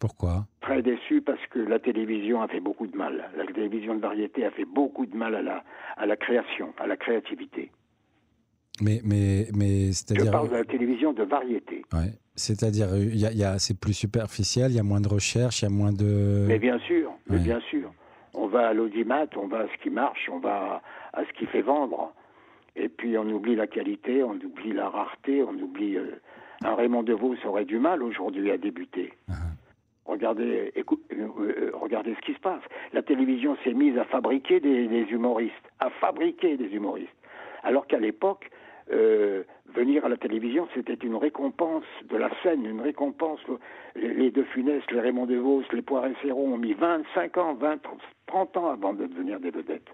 Pourquoi? 0.00 0.46
Très 0.62 0.80
déçu 0.82 1.20
parce 1.20 1.46
que 1.50 1.58
la 1.60 1.78
télévision 1.78 2.40
a 2.42 2.48
fait 2.48 2.58
beaucoup 2.60 2.86
de 2.86 2.96
mal. 2.96 3.30
La 3.36 3.44
télévision 3.46 3.94
de 3.94 4.00
variété 4.00 4.44
a 4.46 4.50
fait 4.50 4.64
beaucoup 4.64 5.04
de 5.06 5.14
mal 5.14 5.34
à 5.34 5.42
la, 5.42 5.62
à 5.96 6.06
la 6.06 6.16
création, 6.16 6.72
à 6.78 6.86
la 6.86 6.96
créativité. 6.96 7.70
Mais, 8.80 9.00
mais, 9.04 9.48
mais 9.54 9.88
Je 9.88 9.92
c'est-à-dire, 9.92 10.32
parle 10.32 10.48
de 10.48 10.54
la 10.54 10.64
télévision 10.64 11.12
de 11.12 11.22
variété. 11.22 11.84
ouais, 11.92 12.12
c'est-à-dire, 12.34 12.88
il 12.96 13.16
y 13.20 13.26
a, 13.26 13.32
y 13.32 13.44
a- 13.44 13.58
c'est 13.58 13.78
plus 13.78 13.92
superficiel, 13.92 14.70
il 14.70 14.76
y 14.76 14.80
a 14.80 14.82
moins 14.82 15.02
de 15.02 15.08
recherche, 15.08 15.60
il 15.60 15.66
y 15.66 15.68
a 15.68 15.70
moins 15.70 15.92
de. 15.92 16.46
Mais 16.48 16.58
bien 16.58 16.78
sûr, 16.80 17.12
mais 17.28 17.36
Ouais. 17.36 17.42
bien 17.42 17.60
sûr. 17.68 17.92
On 18.32 18.46
va 18.46 18.68
à 18.68 18.72
l'audimat, 18.72 19.26
on 19.36 19.48
va 19.48 19.58
à 19.60 19.66
ce 19.66 19.82
qui 19.82 19.90
marche, 19.90 20.30
on 20.32 20.38
va 20.38 20.80
à 21.12 21.24
ce 21.26 21.32
qui 21.38 21.44
fait 21.46 21.60
vendre. 21.62 22.14
Et 22.74 22.88
puis 22.88 23.18
on 23.18 23.28
oublie 23.28 23.54
la 23.56 23.66
qualité, 23.66 24.22
on 24.22 24.32
oublie 24.36 24.72
la 24.72 24.88
rareté, 24.88 25.42
on 25.42 25.52
oublie... 25.62 25.96
euh, 25.98 26.18
un 26.62 26.74
Raymond 26.74 27.02
DeVos 27.02 27.36
aurait 27.46 27.64
du 27.64 27.78
mal 27.78 28.02
aujourd'hui 28.02 28.50
à 28.50 28.58
débuter. 28.58 29.12
Uh-huh. 29.30 29.34
Regardez, 30.10 30.72
euh, 30.76 31.70
regardez 31.72 32.14
ce 32.16 32.20
qui 32.22 32.34
se 32.34 32.40
passe. 32.40 32.62
La 32.92 33.02
télévision 33.02 33.56
s'est 33.62 33.72
mise 33.72 33.96
à 33.96 34.04
fabriquer 34.04 34.58
des, 34.58 35.06
humoristes, 35.08 35.54
à 35.78 35.88
fabriquer 35.88 36.56
des 36.56 36.66
humoristes. 36.74 37.14
Alors 37.62 37.86
qu'à 37.86 38.00
l'époque, 38.00 38.50
euh, 38.92 39.44
venir 39.72 40.04
à 40.04 40.08
la 40.08 40.16
télévision, 40.16 40.66
c'était 40.74 40.94
une 40.94 41.14
récompense 41.14 41.84
de 42.08 42.16
la 42.16 42.28
scène, 42.42 42.66
une 42.66 42.80
récompense. 42.80 43.38
Les, 43.94 44.12
les 44.12 44.30
De 44.32 44.42
Funès, 44.42 44.82
les 44.90 44.98
Raymond 44.98 45.26
DeVos, 45.26 45.62
les 45.72 45.82
Poiré 45.82 46.12
Serron 46.22 46.54
ont 46.54 46.58
mis 46.58 46.72
25 46.72 47.38
ans, 47.38 47.54
20, 47.54 47.80
30 48.26 48.56
ans 48.56 48.70
avant 48.70 48.92
de 48.94 49.06
devenir 49.06 49.38
des 49.38 49.50
vedettes. 49.50 49.90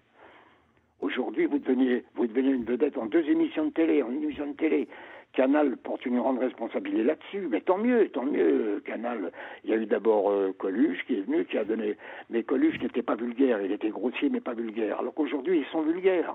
Aujourd'hui, 1.00 1.44
vous 1.44 1.58
devenez, 1.58 2.04
vous 2.14 2.26
devenez 2.26 2.52
une 2.52 2.64
vedette 2.64 2.96
en 2.96 3.04
deux 3.04 3.28
émissions 3.28 3.66
de 3.66 3.70
télé, 3.70 4.02
en 4.02 4.10
une 4.10 4.22
émission 4.22 4.46
de 4.46 4.56
télé. 4.56 4.88
Canal 5.36 5.76
porte 5.76 6.06
une 6.06 6.18
grande 6.18 6.38
responsabilité 6.38 7.04
là-dessus, 7.04 7.46
mais 7.50 7.60
tant 7.60 7.78
mieux, 7.78 8.08
tant 8.08 8.24
mieux, 8.24 8.82
Canal. 8.86 9.30
Il 9.64 9.70
y 9.70 9.74
a 9.74 9.76
eu 9.76 9.86
d'abord 9.86 10.30
euh, 10.30 10.54
Coluche 10.58 10.98
qui 11.06 11.18
est 11.18 11.20
venu, 11.20 11.44
qui 11.44 11.58
a 11.58 11.64
donné... 11.64 11.96
Mais 12.30 12.42
Coluche 12.42 12.80
n'était 12.80 13.02
pas 13.02 13.16
vulgaire, 13.16 13.60
il 13.60 13.70
était 13.70 13.90
grossier 13.90 14.30
mais 14.30 14.40
pas 14.40 14.54
vulgaire. 14.54 14.98
Alors 14.98 15.12
qu'aujourd'hui, 15.14 15.58
ils 15.60 15.70
sont 15.70 15.82
vulgaires. 15.82 16.34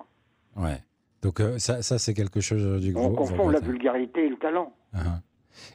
Ouais. 0.56 0.78
Donc 1.24 1.40
euh, 1.40 1.58
ça, 1.58 1.82
ça 1.82 1.98
c'est 1.98 2.14
quelque 2.14 2.42
chose 2.42 2.64
aujourd'hui 2.64 2.94
que 2.94 3.00
On 3.00 3.14
confond 3.14 3.50
la 3.50 3.60
vulgarité 3.60 4.26
et 4.26 4.30
le 4.30 4.38
talent. 4.38 4.72
Uh-huh. 4.94 5.20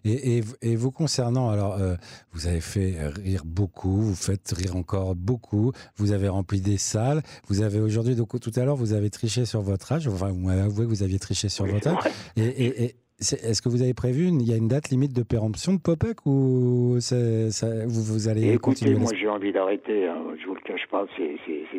Et, 0.05 0.39
et, 0.39 0.43
et 0.63 0.77
vous 0.77 0.91
concernant, 0.91 1.51
alors, 1.51 1.75
euh, 1.75 1.97
vous 2.33 2.47
avez 2.47 2.61
fait 2.61 2.95
rire 3.09 3.43
beaucoup, 3.45 4.01
vous 4.01 4.15
faites 4.15 4.53
rire 4.57 4.77
encore 4.77 5.15
beaucoup, 5.15 5.73
vous 5.97 6.13
avez 6.13 6.29
rempli 6.29 6.61
des 6.61 6.79
salles, 6.79 7.23
vous 7.49 7.61
avez 7.63 7.81
aujourd'hui, 7.81 8.15
donc 8.15 8.39
tout 8.41 8.53
à 8.57 8.65
l'heure, 8.65 8.77
vous 8.77 8.95
avez 8.95 9.11
triché 9.11 9.45
sur 9.45 9.61
votre 9.61 9.93
âge, 9.93 10.09
enfin, 10.09 10.31
vous 10.31 10.47
m'avez 10.47 10.63
avoué 10.63 10.85
que 10.85 10.91
vous 10.91 11.03
aviez 11.03 11.19
triché 11.19 11.49
sur 11.49 11.65
Oui, 11.65 11.73
votre 11.73 11.89
âge. 11.89 12.13
Et, 12.37 12.95
est-ce 13.21 13.63
que 13.63 13.69
vous 13.69 13.83
avez 13.83 13.95
prévu, 13.95 14.27
une- 14.29 14.41
il 14.43 14.49
y 14.49 14.53
a 14.53 14.57
une 14.57 14.69
date 14.69 14.91
limite 14.91 15.15
de 15.15 15.23
péremption 15.23 15.73
de 15.75 15.81
Popek 15.81 16.27
ou 16.27 16.97
ça- 17.01 17.87
vous, 17.87 18.03
vous 18.03 18.29
allez 18.29 18.43
écoutez, 18.49 18.59
continuer 18.59 18.95
moi 18.99 19.11
j'ai 19.19 19.29
envie 19.29 19.53
d'arrêter, 19.53 20.07
hein, 20.07 20.19
je 20.39 20.47
vous 20.47 20.55
le 20.55 20.61
cache 20.61 20.87
pas, 20.91 21.07
c'est- 21.17 21.37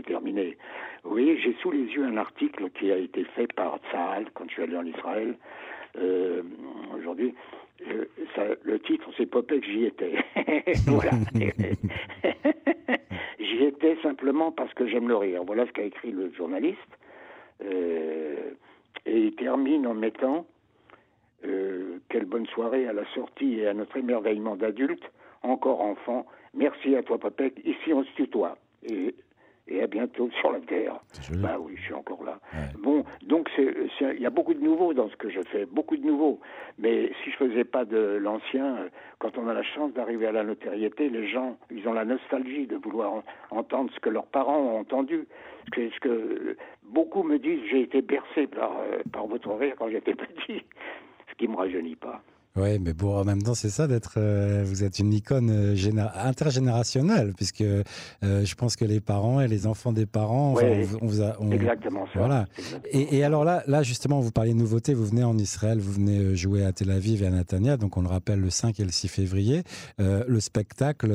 terminé. 0.08 0.58
Vous 1.03 1.10
voyez, 1.12 1.38
j'ai 1.41 1.53
sous 1.62 1.72
les 1.72 1.84
yeux 1.86 2.06
un 2.06 2.17
article 2.17 2.70
qui 2.79 2.91
a 2.91 2.98
été 2.98 3.24
fait 3.36 3.51
par 3.53 3.77
Tsahal 3.91 4.25
quand 4.34 4.46
je 4.48 4.53
suis 4.53 4.63
allé 4.63 4.77
en 4.77 4.86
Israël 4.86 5.36
euh, 6.00 6.41
aujourd'hui. 6.98 7.34
Euh, 7.88 8.06
ça- 8.36 8.56
le 8.63 8.79
titre, 8.79 9.10
c'est 9.17 9.25
Popek, 9.25 9.63
j'y 9.65 9.86
étais. 9.86 10.13
voilà. 10.88 11.12
j'y 13.39 13.63
étais 13.63 13.98
simplement 14.01 14.51
parce 14.51 14.74
que 14.74 14.88
j'aime 14.88 15.08
le 15.08 15.15
rire. 15.17 15.44
Voilà 15.46 15.65
ce 15.65 15.72
qu'a 15.72 15.84
écrit 15.84 16.12
le 16.12 16.32
journaliste. 16.34 16.79
Euh, 17.63 18.51
et 19.06 19.17
il 19.17 19.36
termine 19.36 19.88
en 19.88 19.94
mettant 19.94 20.46
quelle 22.09 22.25
bonne 22.25 22.45
soirée 22.47 22.87
à 22.87 22.93
la 22.93 23.05
sortie 23.13 23.59
et 23.59 23.67
à 23.67 23.73
notre 23.73 23.97
émerveillement 23.97 24.55
d'adultes, 24.55 25.09
encore 25.43 25.81
enfants. 25.81 26.25
Merci 26.53 26.95
à 26.95 27.03
toi, 27.03 27.17
Popek. 27.17 27.59
Ici, 27.65 27.93
on 27.93 28.03
se 28.03 28.11
tutoie. 28.13 28.57
Et, 28.83 29.13
et 29.69 29.81
à 29.83 29.87
bientôt 29.87 30.29
sur 30.39 30.51
la 30.53 30.59
Terre. 30.61 30.97
Bah 31.41 31.57
oui, 31.59 31.73
je 31.75 31.81
suis 31.83 31.93
encore 31.93 32.23
là. 32.23 32.39
Ouais. 32.53 32.79
Bon, 32.81 33.03
donc 33.23 33.49
il 33.57 34.21
y 34.21 34.25
a 34.25 34.29
beaucoup 34.29 34.53
de 34.53 34.61
nouveaux 34.63 34.93
dans 34.93 35.09
ce 35.09 35.15
que 35.17 35.29
je 35.29 35.41
fais, 35.41 35.65
beaucoup 35.65 35.97
de 35.97 36.05
nouveaux. 36.07 36.39
Mais 36.79 37.11
si 37.21 37.31
je 37.31 37.35
faisais 37.35 37.65
pas 37.65 37.83
de 37.83 38.17
l'ancien, 38.21 38.77
euh, 38.77 38.89
quand 39.19 39.37
on 39.37 39.47
a 39.49 39.53
la 39.53 39.63
chance 39.63 39.91
d'arriver 39.93 40.25
à 40.27 40.31
la 40.31 40.43
notoriété, 40.45 41.09
les 41.09 41.27
gens, 41.27 41.57
ils 41.69 41.85
ont 41.85 41.91
la 41.93 42.05
nostalgie 42.05 42.65
de 42.65 42.77
vouloir 42.77 43.11
en- 43.15 43.23
entendre 43.51 43.91
ce 43.93 43.99
que 43.99 44.09
leurs 44.09 44.27
parents 44.27 44.57
ont 44.57 44.79
entendu. 44.79 45.27
Que, 45.73 45.89
ce 45.89 45.99
que 45.99 46.07
euh, 46.09 46.57
beaucoup 46.83 47.23
me 47.23 47.37
disent, 47.37 47.59
j'ai 47.69 47.81
été 47.81 48.01
bercé 48.01 48.47
par, 48.47 48.71
euh, 48.79 48.99
par 49.11 49.27
votre 49.27 49.51
rire 49.53 49.75
quand 49.77 49.89
j'étais 49.89 50.15
petit, 50.15 50.63
qui 51.38 51.48
me 51.48 51.56
rajeunit 51.56 51.96
pas. 51.96 52.22
Oui, 52.58 52.79
mais 52.79 52.94
bon, 52.94 53.15
en 53.15 53.24
même 53.24 53.41
temps, 53.44 53.53
c'est 53.53 53.70
ça 53.70 53.88
d'être. 53.88 54.15
Euh, 54.17 54.63
vous 54.65 54.84
êtes 54.84 54.98
une 54.98 55.13
icône 55.13 55.51
euh, 55.51 55.75
intergénérationnelle, 56.15 57.34
puisque 57.36 57.62
euh, 57.62 57.84
je 58.22 58.56
pense 58.56 58.75
que 58.75 58.84
les 58.84 59.00
parents 59.00 59.41
et 59.41 59.48
les 59.48 59.67
enfants 59.67 59.91
des 59.91 60.08
parents. 60.08 60.56
on, 60.56 61.06
vous 61.06 61.22
a, 61.22 61.36
exactement 61.51 62.08
ça. 62.08 62.20
Voilà. 62.20 62.46
Et, 62.91 63.24
alors 63.24 63.46
là, 63.46 63.62
là, 63.67 63.84
justement, 63.84 64.20
vous 64.22 64.32
parliez 64.32 64.53
de 64.53 64.58
nouveautés. 64.58 64.96
Vous 64.96 65.06
venez 65.06 65.24
en 65.24 65.38
Israël, 65.38 65.77
vous 65.77 65.91
venez 65.91 66.36
jouer 66.36 66.65
à 66.65 66.72
Tel 66.72 66.89
Aviv 66.89 67.22
et 67.22 67.27
à 67.27 67.29
Natania, 67.29 67.77
donc 67.77 67.96
on 67.96 68.01
le 68.01 68.08
rappelle 68.08 68.39
le 68.39 68.50
5 68.50 68.79
et 68.79 68.84
le 68.84 68.91
6 68.91 69.08
février. 69.08 69.62
le 70.00 70.39
spectacle, 70.39 71.12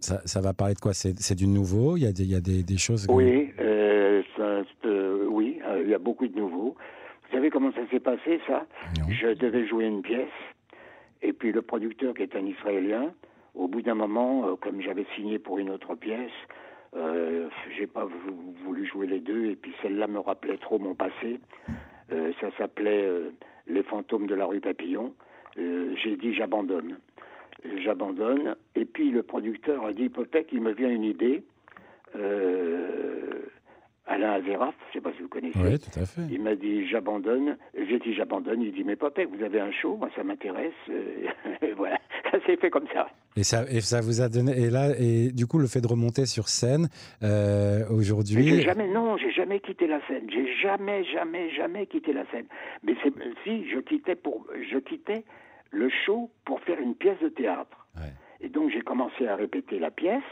ça, 0.00 0.40
va 0.40 0.54
parler 0.54 0.74
de 0.74 0.80
quoi? 0.80 0.94
C'est 0.94 1.34
du 1.34 1.46
nouveau? 1.46 1.98
Il 1.98 2.04
y 2.04 2.06
a 2.06 2.12
des, 2.12 2.24
il 2.24 2.30
y 2.30 2.36
a 2.36 2.40
des, 2.40 2.76
choses. 2.78 3.06
Oui, 3.10 3.52
ça, 4.36 4.62
oui, 5.30 5.60
il 5.84 5.90
y 5.90 5.94
a 5.94 5.98
beaucoup 5.98 6.26
de 6.26 6.38
nouveaux. 6.38 6.74
Vous 7.32 7.91
ça 8.02 8.10
passé, 8.10 8.40
ça 8.46 8.66
Je 9.08 9.34
devais 9.34 9.66
jouer 9.66 9.86
une 9.86 10.02
pièce, 10.02 10.28
et 11.22 11.32
puis 11.32 11.52
le 11.52 11.62
producteur, 11.62 12.14
qui 12.14 12.22
est 12.22 12.36
un 12.36 12.46
Israélien, 12.46 13.12
au 13.54 13.68
bout 13.68 13.82
d'un 13.82 13.94
moment, 13.94 14.46
euh, 14.46 14.56
comme 14.56 14.80
j'avais 14.80 15.06
signé 15.14 15.38
pour 15.38 15.58
une 15.58 15.70
autre 15.70 15.94
pièce, 15.94 16.30
euh, 16.96 17.48
j'ai 17.76 17.86
pas 17.86 18.06
voulu 18.64 18.86
jouer 18.86 19.06
les 19.06 19.20
deux, 19.20 19.46
et 19.46 19.56
puis 19.56 19.72
celle-là 19.82 20.06
me 20.06 20.18
rappelait 20.18 20.58
trop 20.58 20.78
mon 20.78 20.94
passé. 20.94 21.40
Euh, 22.12 22.32
ça 22.40 22.48
s'appelait 22.58 23.08
Les 23.66 23.82
fantômes 23.82 24.26
de 24.26 24.34
la 24.34 24.46
rue 24.46 24.60
Papillon. 24.60 25.14
j'ai 25.56 26.16
dit 26.16 26.34
j'abandonne. 26.34 26.98
J'abandonne, 27.76 28.56
et 28.74 28.84
puis 28.84 29.10
le 29.10 29.22
producteur 29.22 29.86
a 29.86 29.92
dit 29.92 30.08
peut-être 30.08 30.48
qu'il 30.48 30.62
me 30.62 30.72
vient 30.72 30.90
une 30.90 31.04
idée. 31.04 31.44
Alain 34.06 34.32
Azeraf, 34.32 34.74
je 34.80 34.88
ne 34.88 34.92
sais 34.92 35.00
pas 35.00 35.16
si 35.16 35.22
vous 35.22 35.28
connaissez. 35.28 35.58
Oui, 35.58 35.78
tout 35.78 35.98
à 35.98 36.04
fait. 36.04 36.22
Il 36.30 36.42
m'a 36.42 36.56
dit 36.56 36.88
j'abandonne. 36.88 37.56
J'ai 37.74 37.98
dit 38.00 38.14
j'abandonne. 38.14 38.60
Il 38.60 38.72
dit 38.72 38.82
mais 38.84 38.96
papa, 38.96 39.22
vous 39.24 39.44
avez 39.44 39.60
un 39.60 39.70
show, 39.70 39.96
moi 39.96 40.08
ça 40.16 40.24
m'intéresse. 40.24 40.72
voilà, 41.76 41.98
ça 42.30 42.38
s'est 42.44 42.56
fait 42.56 42.70
comme 42.70 42.88
ça. 42.92 43.08
Et 43.36 43.44
ça, 43.44 43.64
et 43.70 43.80
ça 43.80 44.00
vous 44.00 44.20
a 44.20 44.28
donné. 44.28 44.58
Et 44.58 44.70
là, 44.70 44.90
et 44.98 45.30
du 45.30 45.46
coup, 45.46 45.58
le 45.58 45.66
fait 45.66 45.80
de 45.80 45.86
remonter 45.86 46.26
sur 46.26 46.48
scène 46.48 46.88
euh, 47.22 47.88
aujourd'hui. 47.90 48.60
Jamais, 48.62 48.88
non, 48.88 49.16
j'ai 49.16 49.30
jamais 49.30 49.60
quitté 49.60 49.86
la 49.86 50.04
scène. 50.06 50.28
J'ai 50.30 50.52
jamais, 50.60 51.04
jamais, 51.04 51.50
jamais 51.50 51.86
quitté 51.86 52.12
la 52.12 52.26
scène. 52.30 52.46
Mais 52.82 52.94
si 53.44 53.70
je 53.70 53.78
quittais 53.78 54.16
pour, 54.16 54.46
je 54.70 54.78
quittais 54.78 55.24
le 55.70 55.88
show 56.04 56.30
pour 56.44 56.60
faire 56.60 56.78
une 56.78 56.94
pièce 56.94 57.18
de 57.22 57.28
théâtre. 57.28 57.86
Et 58.40 58.48
donc 58.48 58.70
j'ai 58.70 58.82
commencé 58.82 59.26
à 59.26 59.36
répéter 59.36 59.78
la 59.78 59.90
pièce. 59.90 60.22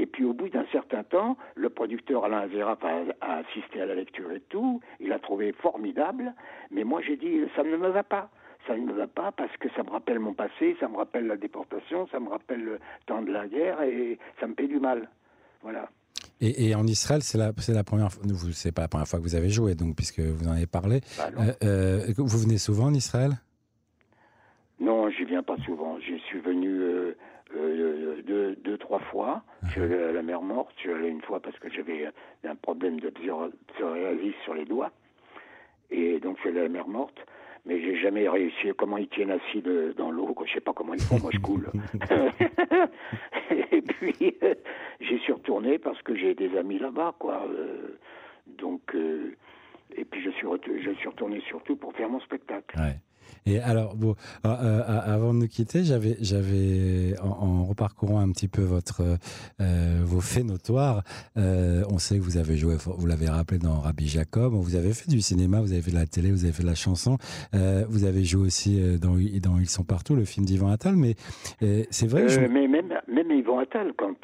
Et 0.00 0.06
puis 0.06 0.24
au 0.24 0.32
bout 0.32 0.48
d'un 0.48 0.64
certain 0.72 1.02
temps, 1.02 1.36
le 1.56 1.68
producteur 1.68 2.24
Alain 2.24 2.38
Azeraf 2.38 2.78
a, 3.20 3.36
assisté 3.36 3.82
à 3.82 3.86
la 3.86 3.94
lecture 3.94 4.32
et 4.32 4.40
tout, 4.48 4.80
il 4.98 5.12
a 5.12 5.18
trouvé 5.18 5.52
formidable, 5.52 6.32
mais 6.70 6.84
moi 6.84 7.02
j'ai 7.06 7.18
dit 7.18 7.42
ça 7.54 7.62
ne 7.62 7.76
me 7.76 7.88
va 7.88 8.02
pas. 8.02 8.30
Ça 8.66 8.74
ne 8.76 8.86
me 8.86 8.92
va 8.94 9.06
pas 9.06 9.30
parce 9.32 9.54
que 9.58 9.68
ça 9.76 9.82
me 9.82 9.90
rappelle 9.90 10.18
mon 10.18 10.32
passé, 10.32 10.74
ça 10.80 10.88
me 10.88 10.96
rappelle 10.96 11.26
la 11.26 11.36
déportation, 11.36 12.06
ça 12.08 12.18
me 12.18 12.30
rappelle 12.30 12.62
le 12.62 12.78
temps 13.04 13.20
de 13.20 13.30
la 13.30 13.46
guerre 13.46 13.82
et 13.82 14.18
ça 14.38 14.46
me 14.46 14.54
fait 14.54 14.68
du 14.68 14.80
mal. 14.80 15.08
Voilà. 15.62 15.90
Et, 16.42 16.74
en 16.74 16.86
Israël, 16.86 17.22
c'est 17.22 17.36
la, 17.36 17.52
première 17.84 18.10
fois, 18.10 18.22
c'est 18.52 18.72
pas 18.72 18.82
la 18.82 18.88
première 18.88 19.06
fois 19.06 19.18
que 19.18 19.24
vous 19.24 19.34
avez 19.34 19.50
joué, 19.50 19.74
donc 19.74 19.96
puisque 19.96 20.20
vous 20.20 20.48
en 20.48 20.52
avez 20.52 20.66
parlé. 20.66 21.00
Bah 21.18 21.28
euh, 21.38 21.52
euh, 22.08 22.14
vous 22.16 22.38
venez 22.38 22.56
souvent 22.56 22.86
en 22.86 22.94
Israël? 22.94 23.32
Non, 24.78 25.10
je 25.10 25.24
viens 25.24 25.42
pas 25.42 25.56
souvent. 25.66 25.98
Je 26.00 26.16
suis 26.16 26.40
venu 26.40 26.80
euh, 26.80 27.14
euh, 27.56 28.22
trois 28.90 28.98
fois. 29.10 29.42
Je 29.66 29.70
suis 29.70 29.82
allé 29.82 30.02
à 30.02 30.12
la 30.12 30.22
mer 30.22 30.42
morte. 30.42 30.72
Je 30.76 30.80
suis 30.80 30.92
allé 30.92 31.08
une 31.08 31.22
fois 31.22 31.38
parce 31.38 31.56
que 31.60 31.70
j'avais 31.70 32.08
un 32.44 32.56
problème 32.56 32.98
de 32.98 33.10
psoriasis 33.10 34.34
sur 34.42 34.54
les 34.54 34.64
doigts. 34.64 34.90
Et 35.90 36.18
donc 36.18 36.36
je 36.36 36.40
suis 36.40 36.48
allé 36.50 36.60
à 36.60 36.62
la 36.64 36.68
mer 36.68 36.88
morte. 36.88 37.18
Mais 37.66 37.80
j'ai 37.80 38.00
jamais 38.00 38.28
réussi. 38.28 38.72
Comment 38.76 38.96
ils 38.96 39.08
tiennent 39.08 39.30
assis 39.30 39.62
dans 39.96 40.10
l'eau 40.10 40.34
Je 40.44 40.52
sais 40.54 40.60
pas 40.60 40.72
comment 40.72 40.94
ils 40.94 41.02
font. 41.02 41.20
Moi, 41.20 41.30
je 41.32 41.38
coule. 41.38 41.70
et 43.70 43.82
puis 43.82 44.36
euh, 44.42 44.54
j'y 45.00 45.18
suis 45.18 45.32
retourné 45.32 45.78
parce 45.78 46.00
que 46.02 46.16
j'ai 46.16 46.34
des 46.34 46.56
amis 46.56 46.78
là-bas, 46.78 47.14
quoi. 47.18 47.46
Euh, 47.48 47.96
donc 48.46 48.92
et 49.96 50.04
puis 50.04 50.22
je 50.22 50.30
suis, 50.30 50.46
je 50.82 50.90
suis 50.90 51.08
retourné 51.08 51.40
surtout 51.46 51.76
pour 51.76 51.92
faire 51.92 52.08
mon 52.08 52.20
spectacle. 52.20 52.76
Ouais. 52.76 52.96
Et 53.46 53.58
alors, 53.58 53.96
bon, 53.96 54.14
euh, 54.44 54.48
euh, 54.48 54.82
avant 54.86 55.34
de 55.34 55.40
nous 55.40 55.48
quitter, 55.48 55.84
j'avais, 55.84 56.16
j'avais, 56.20 57.14
en, 57.22 57.64
reparcourant 57.64 58.20
un 58.20 58.30
petit 58.30 58.48
peu 58.48 58.62
votre, 58.62 59.02
euh, 59.60 60.00
vos 60.02 60.20
faits 60.20 60.44
notoires, 60.44 61.02
on 61.36 61.98
sait 61.98 62.16
que 62.16 62.22
vous 62.22 62.36
avez 62.36 62.56
joué, 62.56 62.76
vous 62.76 63.06
l'avez 63.06 63.28
rappelé 63.28 63.58
dans 63.58 63.80
Rabbi 63.80 64.06
Jacob, 64.06 64.52
vous 64.52 64.76
avez 64.76 64.92
fait 64.92 65.10
du 65.10 65.20
cinéma, 65.20 65.60
vous 65.60 65.72
avez 65.72 65.82
fait 65.82 65.90
de 65.90 65.96
la 65.96 66.06
télé, 66.06 66.30
vous 66.30 66.44
avez 66.44 66.52
fait 66.52 66.62
de 66.62 66.68
la 66.68 66.74
chanson, 66.74 67.16
vous 67.52 68.04
avez 68.04 68.24
joué 68.24 68.46
aussi 68.46 68.80
dans, 68.98 69.14
dans 69.14 69.58
Ils 69.58 69.68
sont 69.68 69.84
partout, 69.84 70.14
le 70.14 70.24
film 70.24 70.46
d'Yvan 70.46 70.68
Attal, 70.68 70.96
mais 70.96 71.14
c'est 71.90 72.06
vrai. 72.06 72.26
Mais 72.48 72.68
même, 72.68 72.92
même 73.08 73.30
Yvan 73.30 73.58
Attal, 73.58 73.92
quand 73.96 74.14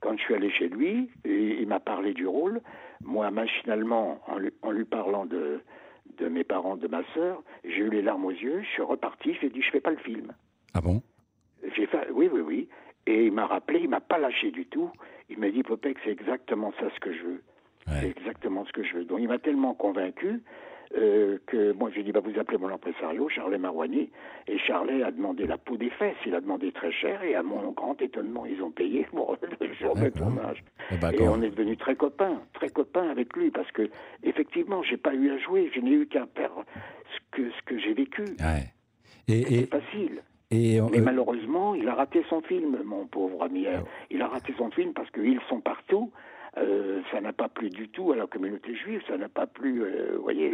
quand 0.00 0.18
je 0.18 0.22
suis 0.22 0.34
allé 0.34 0.50
chez 0.50 0.68
lui, 0.68 1.10
il 1.24 1.66
m'a 1.66 1.80
parlé 1.80 2.12
du 2.12 2.26
rôle. 2.26 2.60
Moi, 3.02 3.30
machinalement, 3.30 4.20
en 4.28 4.36
en 4.62 4.70
lui 4.70 4.84
parlant 4.84 5.24
de 5.24 5.60
de 6.18 6.28
mes 6.28 6.44
parents, 6.44 6.76
de 6.76 6.88
ma 6.88 7.02
sœur, 7.14 7.42
j'ai 7.64 7.80
eu 7.80 7.90
les 7.90 8.02
larmes 8.02 8.24
aux 8.24 8.30
yeux, 8.30 8.62
je 8.62 8.68
suis 8.68 8.82
reparti, 8.82 9.34
j'ai 9.40 9.50
dit 9.50 9.62
je 9.62 9.70
fais 9.70 9.80
pas 9.80 9.90
le 9.90 9.96
film. 9.98 10.32
Ah 10.74 10.80
bon? 10.80 11.02
J'ai 11.76 11.86
fait 11.86 12.08
oui 12.12 12.28
oui 12.32 12.40
oui 12.40 12.68
et 13.06 13.26
il 13.26 13.32
m'a 13.32 13.46
rappelé, 13.46 13.80
il 13.80 13.88
m'a 13.88 14.00
pas 14.00 14.18
lâché 14.18 14.50
du 14.50 14.66
tout. 14.66 14.90
Il 15.28 15.38
m'a 15.38 15.50
dit 15.50 15.62
Popek, 15.62 15.96
c'est 16.04 16.10
exactement 16.10 16.72
ça 16.78 16.86
ce 16.94 17.00
que 17.00 17.12
je 17.12 17.22
veux. 17.22 17.42
C'est 17.86 18.08
exactement 18.08 18.64
ce 18.64 18.72
que 18.72 18.82
je 18.82 18.94
veux. 18.94 19.04
Donc 19.04 19.18
il 19.20 19.28
m'a 19.28 19.38
tellement 19.38 19.74
convaincu 19.74 20.42
euh, 20.96 21.38
que 21.46 21.72
moi 21.72 21.90
j'ai 21.94 22.02
dit 22.02 22.12
bah 22.12 22.20
vous 22.24 22.38
appelez 22.38 22.58
mon 22.58 22.68
impresario 22.68 23.28
Charlet 23.28 23.58
Marouani 23.58 24.10
et 24.46 24.58
Charlet 24.58 25.02
a 25.02 25.10
demandé 25.10 25.46
la 25.46 25.58
peau 25.58 25.76
des 25.76 25.90
fesses 25.90 26.16
il 26.26 26.34
a 26.34 26.40
demandé 26.40 26.72
très 26.72 26.92
cher 26.92 27.22
et 27.22 27.34
à 27.34 27.42
mon 27.42 27.72
grand 27.72 28.00
étonnement 28.00 28.46
ils 28.46 28.62
ont 28.62 28.70
payé 28.70 29.06
pour 29.10 29.36
le 29.60 29.74
jour 29.74 29.96
de 29.96 30.08
tournage 30.10 30.62
eh 30.90 30.96
ben, 30.96 31.10
et 31.12 31.28
on 31.28 31.42
est 31.42 31.50
devenu 31.50 31.76
très 31.76 31.96
copains 31.96 32.40
très 32.52 32.68
copains 32.68 33.08
avec 33.08 33.34
lui 33.36 33.50
parce 33.50 33.70
que 33.72 33.88
effectivement 34.22 34.82
j'ai 34.82 34.96
pas 34.96 35.14
eu 35.14 35.30
à 35.30 35.38
jouer 35.38 35.70
je 35.74 35.80
n'ai 35.80 35.92
eu 35.92 36.06
qu'à 36.06 36.26
faire 36.34 36.52
ce 37.14 37.36
que 37.36 37.50
ce 37.50 37.62
que 37.64 37.78
j'ai 37.78 37.94
vécu 37.94 38.24
ouais. 38.40 38.70
et, 39.28 39.66
facile 39.66 40.22
et 40.50 40.80
Mais 40.92 41.00
malheureusement, 41.00 41.74
il 41.74 41.88
a 41.88 41.94
raté 41.94 42.24
son 42.28 42.40
film, 42.42 42.78
mon 42.84 43.06
pauvre 43.06 43.42
ami. 43.42 43.66
Oh. 43.66 43.84
Il 44.10 44.22
a 44.22 44.28
raté 44.28 44.54
son 44.56 44.70
film 44.70 44.92
parce 44.92 45.10
qu'ils 45.10 45.40
sont 45.48 45.60
partout. 45.60 46.12
Euh, 46.56 47.00
ça 47.10 47.20
n'a 47.20 47.32
pas 47.32 47.48
plu 47.48 47.68
du 47.70 47.88
tout 47.88 48.12
à 48.12 48.16
la 48.16 48.26
communauté 48.26 48.74
juive, 48.74 49.02
ça 49.08 49.16
n'a 49.16 49.28
pas 49.28 49.46
plu, 49.46 49.82
euh, 49.82 50.12
vous 50.16 50.22
voyez, 50.22 50.52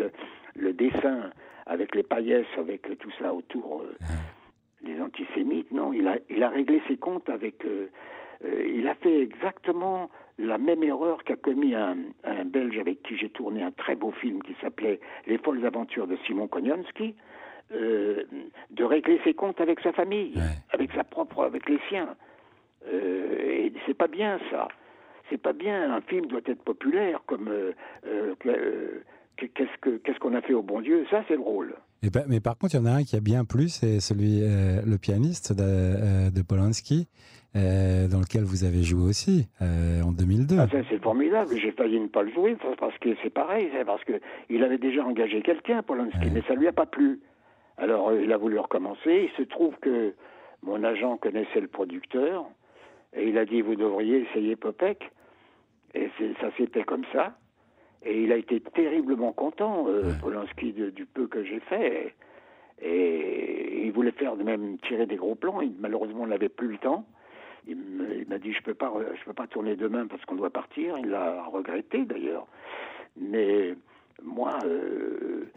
le, 0.55 0.73
dessin 0.73 1.31
avec 1.67 1.95
les 1.95 2.03
paillesses, 2.03 2.47
avec 2.57 2.99
tout 2.99 3.11
ça 3.19 3.35
autour 3.35 3.83
euh, 3.83 3.97
des 4.83 5.01
antisémites. 5.01 5.71
Non, 5.73 5.93
il 5.93 6.09
a, 6.09 6.17
il 6.31 6.43
a 6.43 6.49
réglé 6.49 6.81
ses 6.89 6.97
comptes 6.97 7.29
avec. 7.29 7.67
il 8.43 8.89
a 8.89 8.95
fait 8.95 9.21
exactement 9.21 10.11
la 10.39 10.57
même 10.57 10.83
erreur 10.83 11.23
qu'a 11.25 11.37
commis 11.37 11.75
un, 11.75 11.99
un, 12.25 12.45
Belge 12.47 12.79
avec 12.79 13.03
qui 13.03 13.19
j'ai 13.19 13.29
tourné 13.29 13.63
un 13.63 13.73
très 13.73 13.95
beau 13.95 14.11
film 14.11 14.43
qui 14.43 14.57
s'appelait 14.63 15.01
Les 15.27 15.37
folles 15.37 15.65
aventures 15.67 16.07
de 16.07 16.17
Simon 16.27 16.49
Kognonski. 16.49 17.15
de 17.71 18.85
régler 18.85 19.21
ses 19.23 19.35
comptes 19.35 19.61
avec 19.61 19.81
sa 19.81 19.93
famille, 19.93 20.41
avec 20.71 20.91
sa 20.93 21.05
propre, 21.05 21.45
avec 21.45 21.69
les 21.69 21.79
siens. 21.91 22.17
et 22.91 23.71
c'est 23.85 23.95
pas 23.95 24.09
bien 24.09 24.41
ça 24.51 24.69
c'est 25.31 25.41
pas 25.41 25.53
bien. 25.53 25.95
Un 25.95 26.01
film 26.03 26.27
doit 26.27 26.41
être 26.47 26.63
populaire, 26.63 27.23
comme 27.27 27.49
euh, 27.49 27.73
euh, 28.07 28.35
euh, 28.47 29.03
qu'est-ce 29.37 29.79
que 29.81 29.97
qu'est-ce 29.99 30.19
qu'on 30.19 30.35
a 30.35 30.43
fait 30.43 30.55
au 30.55 30.63
bon 30.63 30.81
Dieu. 30.81 31.07
Ça, 31.11 31.23
c'est 31.29 31.37
drôle. 31.37 31.75
Ben, 32.03 32.25
mais 32.29 32.41
par 32.41 32.57
contre, 32.59 32.75
il 32.75 32.79
y 32.79 32.81
en 32.81 32.87
a 32.87 32.93
un 32.93 33.05
qui 33.05 33.17
a 33.17 33.21
bien 33.21 33.45
plu, 33.45 33.69
c'est 33.69 34.01
celui, 34.01 34.41
le 34.41 34.97
pianiste 34.97 35.53
de, 35.53 36.31
de 36.31 36.43
Polanski, 36.43 37.09
dans 37.55 38.21
lequel 38.21 38.43
vous 38.43 38.65
avez 38.65 38.83
joué 38.83 39.03
aussi 39.03 39.49
en 39.61 40.11
2002. 40.11 40.57
Ah, 40.59 40.67
c'est 40.89 41.03
formidable. 41.03 41.55
J'ai 41.61 41.73
failli 41.73 42.01
ne 42.01 42.07
pas 42.07 42.23
le 42.23 42.33
jouer 42.33 42.57
parce 42.79 42.97
que 42.99 43.11
c'est 43.23 43.29
pareil, 43.29 43.69
c'est 43.77 43.85
parce 43.85 44.03
que 44.05 44.15
il 44.49 44.65
avait 44.65 44.79
déjà 44.79 45.05
engagé 45.05 45.43
quelqu'un, 45.43 45.83
Polanski, 45.83 46.31
mais 46.33 46.43
ça 46.49 46.55
lui 46.55 46.69
a 46.69 46.73
pas 46.73 46.87
plu. 46.87 47.21
Alors 47.77 48.15
il 48.15 48.33
a 48.33 48.39
voulu 48.39 48.59
recommencer. 48.59 49.29
Il 49.29 49.31
se 49.37 49.47
trouve 49.47 49.75
que 49.83 50.15
mon 50.63 50.83
agent 50.85 51.19
connaissait 51.19 51.61
le 51.61 51.69
producteur 51.69 52.47
et 53.15 53.29
il 53.29 53.39
a 53.39 53.45
dit 53.45 53.61
vous 53.61 53.77
devriez 53.77 54.27
essayer 54.29 54.57
Popek. 54.57 55.11
Et 55.95 56.09
ça 56.41 56.51
s'était 56.57 56.85
comme 56.85 57.05
ça. 57.13 57.37
Et 58.03 58.23
il 58.23 58.33
a 58.33 58.37
été 58.37 58.61
terriblement 58.61 59.33
content, 59.33 59.87
euh, 59.89 60.13
Polanski, 60.21 60.73
du 60.73 61.05
peu 61.07 61.27
que 61.27 61.45
j'ai 61.45 61.61
fait. 61.61 62.15
Et, 62.81 63.85
il 63.85 63.93
voulait 63.93 64.13
faire 64.13 64.37
de 64.37 64.43
même 64.43 64.79
tirer 64.79 65.07
des 65.07 65.17
gros 65.17 65.35
plans. 65.35 65.61
Il, 65.61 65.75
malheureusement, 65.79 66.25
il 66.25 66.31
n'avait 66.31 66.49
plus 66.49 66.69
le 66.69 66.79
temps. 66.79 67.05
Il 67.67 67.77
m'a 68.29 68.39
dit 68.39 68.53
je 68.53 68.63
peux 68.63 68.75
pas, 68.75 68.91
je 69.19 69.25
peux 69.25 69.35
pas 69.35 69.47
tourner 69.47 69.77
demain 69.77 70.07
parce 70.07 70.25
qu'on 70.25 70.37
doit 70.37 70.51
partir. 70.51 70.97
Il 70.99 71.11
l'a 71.11 71.45
regretté 71.45 72.05
d'ailleurs. 72.05 72.47
Mais 73.19 73.75
moi, 74.23 74.59
euh, 74.65 75.51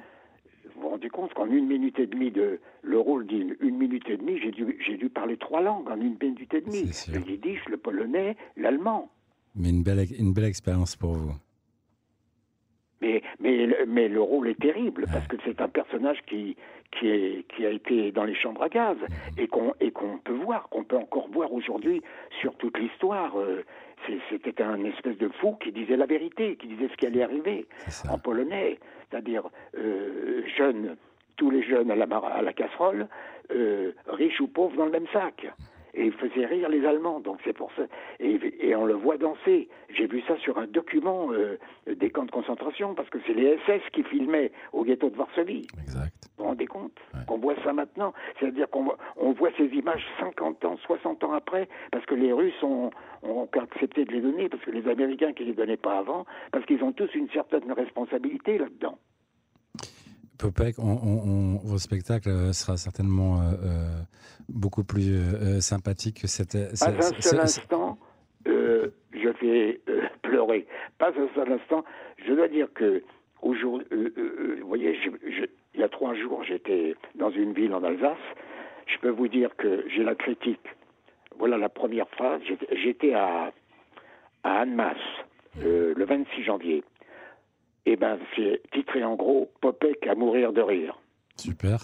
vous 0.76 0.82
vous 0.82 0.90
rendez 0.90 1.10
compte 1.10 1.34
qu'en 1.34 1.46
une 1.46 1.68
minute 1.68 2.00
et 2.00 2.08
demie 2.08 2.32
de 2.32 2.60
le 2.82 3.00
rôle 3.00 3.26
d'une 3.26 3.56
une 3.62 3.78
minute 3.78 4.10
et 4.10 4.18
demie, 4.18 4.38
j'ai 4.40 4.52
dû, 4.52 4.78
j'ai 4.86 4.98
dû 4.98 5.10
parler 5.10 5.38
trois 5.38 5.62
langues 5.62 5.90
en 5.90 5.96
une 5.96 6.18
minute 6.22 6.54
et 6.54 6.62
demie 6.62 6.92
le 7.12 7.20
yiddish, 7.20 7.64
le 7.70 7.78
polonais, 7.78 8.36
l'allemand. 8.58 9.10
Mais 9.56 9.70
une 9.70 9.84
belle, 9.84 10.06
une 10.18 10.34
belle 10.34 10.46
expérience 10.46 10.96
pour 10.96 11.14
vous. 11.14 11.34
Mais, 13.02 13.22
mais, 13.40 13.68
mais 13.86 14.08
le 14.08 14.22
rôle 14.22 14.48
est 14.48 14.60
terrible 14.60 15.06
parce 15.12 15.28
que 15.28 15.36
c'est 15.44 15.60
un 15.60 15.68
personnage 15.68 16.20
qui, 16.26 16.56
qui, 16.92 17.10
est, 17.10 17.46
qui 17.50 17.66
a 17.66 17.70
été 17.70 18.12
dans 18.12 18.24
les 18.24 18.36
chambres 18.36 18.64
à 18.64 18.70
gaz 18.70 18.98
et 19.38 19.48
qu'on 19.48 19.74
qu'on 19.94 20.18
peut 20.20 20.34
voir, 20.34 20.70
qu'on 20.70 20.86
peut 20.86 20.98
encore 20.98 21.28
voir 21.30 21.52
aujourd'hui 21.52 22.02
sur 22.40 22.56
toute 22.56 22.78
l'histoire. 22.78 23.38
Euh, 23.38 23.64
c'était 24.30 24.62
un 24.62 24.84
espèce 24.86 25.18
de 25.18 25.30
fou 25.40 25.56
qui 25.62 25.72
disait 25.72 25.98
la 25.98 26.06
vérité, 26.06 26.56
qui 26.56 26.68
disait 26.68 26.90
ce 26.90 26.98
qui 26.98 27.06
allait 27.06 27.24
arriver 27.24 27.66
en 28.10 28.18
polonais, 28.18 28.80
c'est-à-dire 29.10 29.44
euh, 29.78 30.44
jeune, 30.58 30.96
tous 31.38 31.50
les 31.50 31.64
jeunes 31.64 31.92
à 31.92 31.96
la, 31.96 32.06
à 32.06 32.42
la 32.42 32.54
casserole, 32.54 33.08
euh, 33.52 33.92
riches 34.08 34.42
ou 34.42 34.48
pauvres 34.48 34.76
dans 34.78 34.86
le 34.86 34.92
même 34.92 35.08
sac 35.14 35.48
et 35.94 36.06
il 36.06 36.14
faisait 36.14 36.46
rire 36.46 36.70
les 36.70 36.86
Allemands. 36.86 37.20
Donc 37.20 37.40
c'est 37.44 37.54
pour 37.54 37.72
ça. 37.74 37.84
Et, 38.20 38.76
on 38.76 38.86
le 38.86 38.96
voit 38.96 39.18
danser. 39.18 39.70
J'ai 39.90 40.08
vu 40.08 40.22
ça 40.28 40.36
sur 40.38 40.58
un 40.58 40.66
document 40.66 41.32
euh, 41.32 41.58
des 41.88 42.10
camps 42.10 42.26
de 42.26 42.32
concentration 42.32 42.96
parce 42.96 43.10
que 43.10 43.20
c'est 43.26 43.34
les 43.34 43.58
SS 43.66 43.82
qui 43.92 44.04
filmaient 44.04 44.52
au 44.72 44.84
ghetto 44.84 45.10
de 45.10 45.16
Varsovie. 45.16 45.68
Exact. 45.80 46.12
Vous 46.38 46.44
vous 46.44 46.50
rendez 46.50 46.66
compte 46.66 46.98
qu'on 47.28 47.38
voit 47.38 47.56
ça 47.64 47.74
maintenant? 47.74 48.14
C'est-à-dire 48.40 48.70
qu'on 48.70 48.92
on 49.18 49.32
voit 49.34 49.52
ces 49.58 49.66
images 49.66 50.04
50 50.20 50.66
ans, 50.66 50.78
60 50.78 51.24
ans 51.24 51.34
après 51.34 51.68
parce 51.92 52.06
que 52.06 52.16
les 52.16 52.34
Russes 52.34 52.64
ont, 52.64 52.90
ont 53.22 53.48
accepté 53.54 54.06
de 54.06 54.12
les 54.12 54.22
donner, 54.22 54.50
parce 54.50 54.64
que 54.64 54.72
les 54.72 54.88
Américains 54.90 55.34
qui 55.34 55.46
les 55.46 55.54
donnaient 55.54 55.78
pas 55.78 56.00
avant, 56.00 56.26
parce 56.52 56.66
qu'ils 56.66 56.84
ont 56.84 56.92
tous 56.92 57.14
une 57.14 57.30
certaine 57.30 57.72
responsabilité 57.72 58.58
là-dedans. 58.58 58.98
Popek, 60.38 60.80
on, 60.80 61.60
vos 61.64 61.78
spectacles 61.78 62.30
euh, 62.30 62.54
sera 62.54 62.78
certainement 62.78 63.40
euh, 63.40 63.54
euh, 63.64 63.88
beaucoup 64.50 64.84
plus 64.84 65.16
sympathique 65.62 66.22
que 66.22 66.28
cette. 66.28 66.58
Pas 66.80 66.90
un 66.90 67.22
seul 67.22 67.40
instant, 67.40 67.98
je 68.46 69.30
vais 69.42 69.82
pleurer. 70.22 70.68
Pas 70.98 71.10
un 71.10 71.28
seul 71.36 71.52
instant. 71.54 71.84
Je 72.26 72.34
dois 72.34 72.48
dire 72.48 72.68
que 72.74 73.04
aujourd'hui, 73.42 73.88
vous 74.62 74.68
voyez, 74.68 74.98
il 75.74 75.80
y 75.80 75.84
a 75.84 75.90
trois 75.90 76.14
jours, 76.16 76.44
j'étais 76.44 76.96
dans 77.16 77.32
une 77.32 77.54
ville 77.54 77.74
en 77.74 77.84
Alsace. 77.84 78.18
Je 78.88 78.98
peux 79.00 79.10
vous 79.10 79.28
dire 79.28 79.56
que 79.58 79.86
j'ai 79.88 80.04
la 80.04 80.16
critique. 80.16 80.68
Voilà 81.40 81.58
la 81.58 81.70
première 81.70 82.08
phrase. 82.10 82.42
J'étais 82.72 83.14
à, 83.14 83.52
à 84.44 84.60
Annemasse 84.60 84.98
le 85.62 86.04
26 86.04 86.44
janvier 86.44 86.84
eh 87.86 87.96
ben, 87.96 88.18
c'est 88.36 88.62
titré 88.72 89.04
en 89.04 89.16
gros 89.16 89.52
Popek 89.62 90.08
à 90.08 90.16
mourir 90.16 90.54
de 90.54 90.62
rire. 90.62 91.00
Super. 91.36 91.80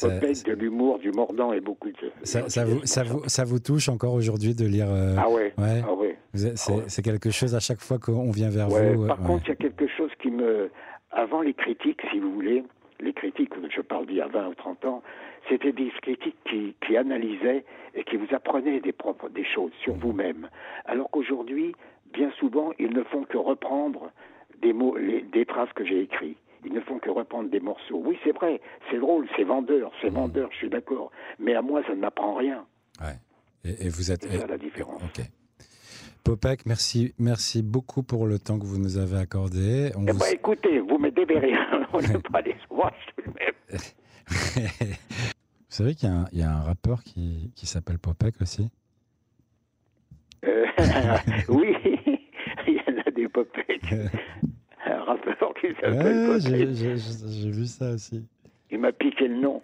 Popek 0.00 0.44
de 0.44 0.52
l'humour, 0.52 0.98
du 1.00 1.10
mordant 1.10 1.52
et 1.52 1.60
beaucoup 1.60 1.88
de. 1.88 2.12
Ça, 2.22 2.48
ça, 2.48 2.64
vous, 2.64 2.84
ça, 2.84 3.02
vous, 3.02 3.22
ça 3.26 3.44
vous 3.44 3.58
touche 3.58 3.88
encore 3.88 4.14
aujourd'hui 4.14 4.54
de 4.54 4.64
lire. 4.64 4.86
Euh, 4.88 5.16
ah 5.18 5.28
ouais. 5.28 5.52
ouais. 5.58 5.82
Ah 5.84 5.92
ouais. 5.92 6.16
C'est 6.34 7.02
quelque 7.02 7.30
chose 7.30 7.54
à 7.54 7.60
chaque 7.60 7.80
fois 7.80 7.98
qu'on 7.98 8.30
vient 8.30 8.50
vers 8.50 8.70
ouais, 8.70 8.94
vous. 8.94 9.06
Par 9.06 9.20
contre, 9.20 9.44
il 9.46 9.48
y 9.48 9.52
a 9.52 9.56
quelque 9.56 9.88
chose 9.88 10.10
qui 10.20 10.30
me. 10.30 10.70
Avant 11.10 11.40
les 11.40 11.54
critiques, 11.54 12.00
si 12.12 12.18
vous 12.18 12.30
voulez, 12.32 12.62
les 13.00 13.12
critiques, 13.12 13.52
je 13.74 13.80
parle 13.80 14.06
d'il 14.06 14.16
y 14.16 14.20
a 14.20 14.28
20 14.28 14.48
ou 14.48 14.54
30 14.54 14.84
ans, 14.84 15.02
c'était 15.48 15.72
des 15.72 15.90
critiques 16.02 16.36
qui, 16.44 16.74
qui, 16.86 16.96
analysaient 16.96 17.64
et 17.94 18.04
qui 18.04 18.16
vous 18.16 18.26
apprenaient 18.34 18.80
des, 18.80 18.92
propres, 18.92 19.28
des 19.28 19.44
choses 19.44 19.72
sur 19.82 19.94
mmh. 19.94 20.00
vous-même. 20.00 20.48
Alors 20.84 21.10
qu'aujourd'hui, 21.10 21.74
bien 22.12 22.30
souvent, 22.38 22.72
ils 22.78 22.92
ne 22.92 23.02
font 23.04 23.24
que 23.24 23.38
reprendre 23.38 24.10
des 24.62 24.72
mots, 24.72 24.96
des 24.98 25.46
traces 25.46 25.72
que 25.74 25.84
j'ai 25.84 26.02
écrites. 26.02 26.38
Ils 26.64 26.72
ne 26.72 26.80
font 26.80 26.98
que 26.98 27.10
reprendre 27.10 27.48
des 27.50 27.60
morceaux. 27.60 28.02
Oui, 28.04 28.18
c'est 28.24 28.32
vrai, 28.32 28.60
c'est 28.90 28.98
drôle, 28.98 29.28
c'est 29.36 29.44
vendeur, 29.44 29.92
c'est 30.00 30.10
mmh. 30.10 30.14
vendeur, 30.14 30.48
je 30.52 30.56
suis 30.56 30.70
d'accord. 30.70 31.12
Mais 31.38 31.54
à 31.54 31.62
moi, 31.62 31.82
ça 31.86 31.94
ne 31.94 32.00
m'apprend 32.00 32.34
rien. 32.34 32.66
Ouais. 33.00 33.16
Et, 33.64 33.88
vous 33.88 34.10
êtes. 34.10 34.24
C'est 34.24 34.38
ça 34.38 34.46
la 34.46 34.58
différence. 34.58 35.02
Ok. 35.02 35.24
Popek, 36.24 36.66
merci, 36.66 37.14
merci 37.18 37.62
beaucoup 37.62 38.02
pour 38.02 38.26
le 38.26 38.40
temps 38.40 38.58
que 38.58 38.64
vous 38.64 38.78
nous 38.78 38.98
avez 38.98 39.18
accordé. 39.18 39.92
On 39.96 40.04
eh 40.06 40.12
vous... 40.12 40.18
ben, 40.18 40.26
écoutez, 40.32 40.80
vous 40.80 40.98
me 40.98 41.10
devez 41.10 41.38
rien. 41.38 41.66
On 41.92 42.00
n'est 42.00 42.18
pas 42.18 42.42
des 42.42 42.56
tout 42.68 43.30
de 43.30 43.38
même. 43.38 43.78
vous 44.28 44.96
savez 45.68 45.94
qu'il 45.94 46.08
y, 46.32 46.38
y, 46.38 46.42
a 46.42 46.50
un 46.50 46.62
rappeur 46.62 47.04
qui, 47.04 47.52
qui 47.54 47.66
s'appelle 47.66 47.98
Popek 47.98 48.40
aussi? 48.40 48.70
Euh, 50.44 50.66
Oui, 51.48 51.76
il 52.66 52.74
y 52.74 52.80
en 52.90 53.00
a 53.06 53.10
des 53.10 53.25
Popek. 53.36 53.92
un 54.86 55.04
rappeur 55.04 55.52
qui 55.60 55.68
s'appelle 55.74 56.30
ouais, 56.30 56.40
J'ai 56.40 57.50
vu 57.50 57.66
ça 57.66 57.92
aussi. 57.92 58.24
Il 58.70 58.78
m'a 58.78 58.92
piqué 58.92 59.28
le 59.28 59.36
nom. 59.36 59.62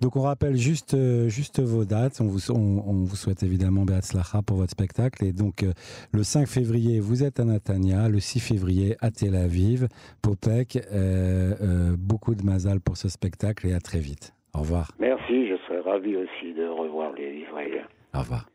Donc 0.00 0.16
on 0.16 0.22
rappelle 0.22 0.56
juste, 0.56 0.94
euh, 0.94 1.28
juste 1.28 1.60
vos 1.60 1.84
dates. 1.84 2.20
On 2.20 2.26
vous, 2.26 2.50
on, 2.50 3.04
vous 3.04 3.16
souhaite 3.16 3.44
évidemment 3.44 3.84
Beatzlacha 3.84 4.42
pour 4.42 4.56
votre 4.56 4.72
spectacle. 4.72 5.24
Et 5.24 5.32
donc 5.32 5.62
euh, 5.62 5.72
le 6.12 6.24
5 6.24 6.48
février, 6.48 6.98
vous 6.98 7.22
êtes 7.22 7.38
à 7.38 7.44
Natania. 7.44 8.08
Le 8.08 8.18
6 8.18 8.40
février, 8.40 8.96
à 9.00 9.10
Tel 9.12 9.36
Aviv. 9.36 9.86
Popek, 10.20 10.80
euh, 10.92 11.94
beaucoup 11.96 12.34
de 12.34 12.42
mazal 12.42 12.80
pour 12.80 12.96
ce 12.96 13.08
spectacle 13.08 13.68
et 13.68 13.72
à 13.72 13.80
très 13.80 14.00
vite. 14.00 14.34
Au 14.52 14.60
revoir. 14.60 14.90
Merci, 14.98 15.48
je 15.48 15.56
serais 15.66 15.80
ravi 15.80 16.16
aussi 16.16 16.52
de 16.54 16.66
revoir 16.66 17.12
les 17.12 17.44
Israéliens. 17.46 17.86
Au 18.14 18.18
revoir. 18.18 18.46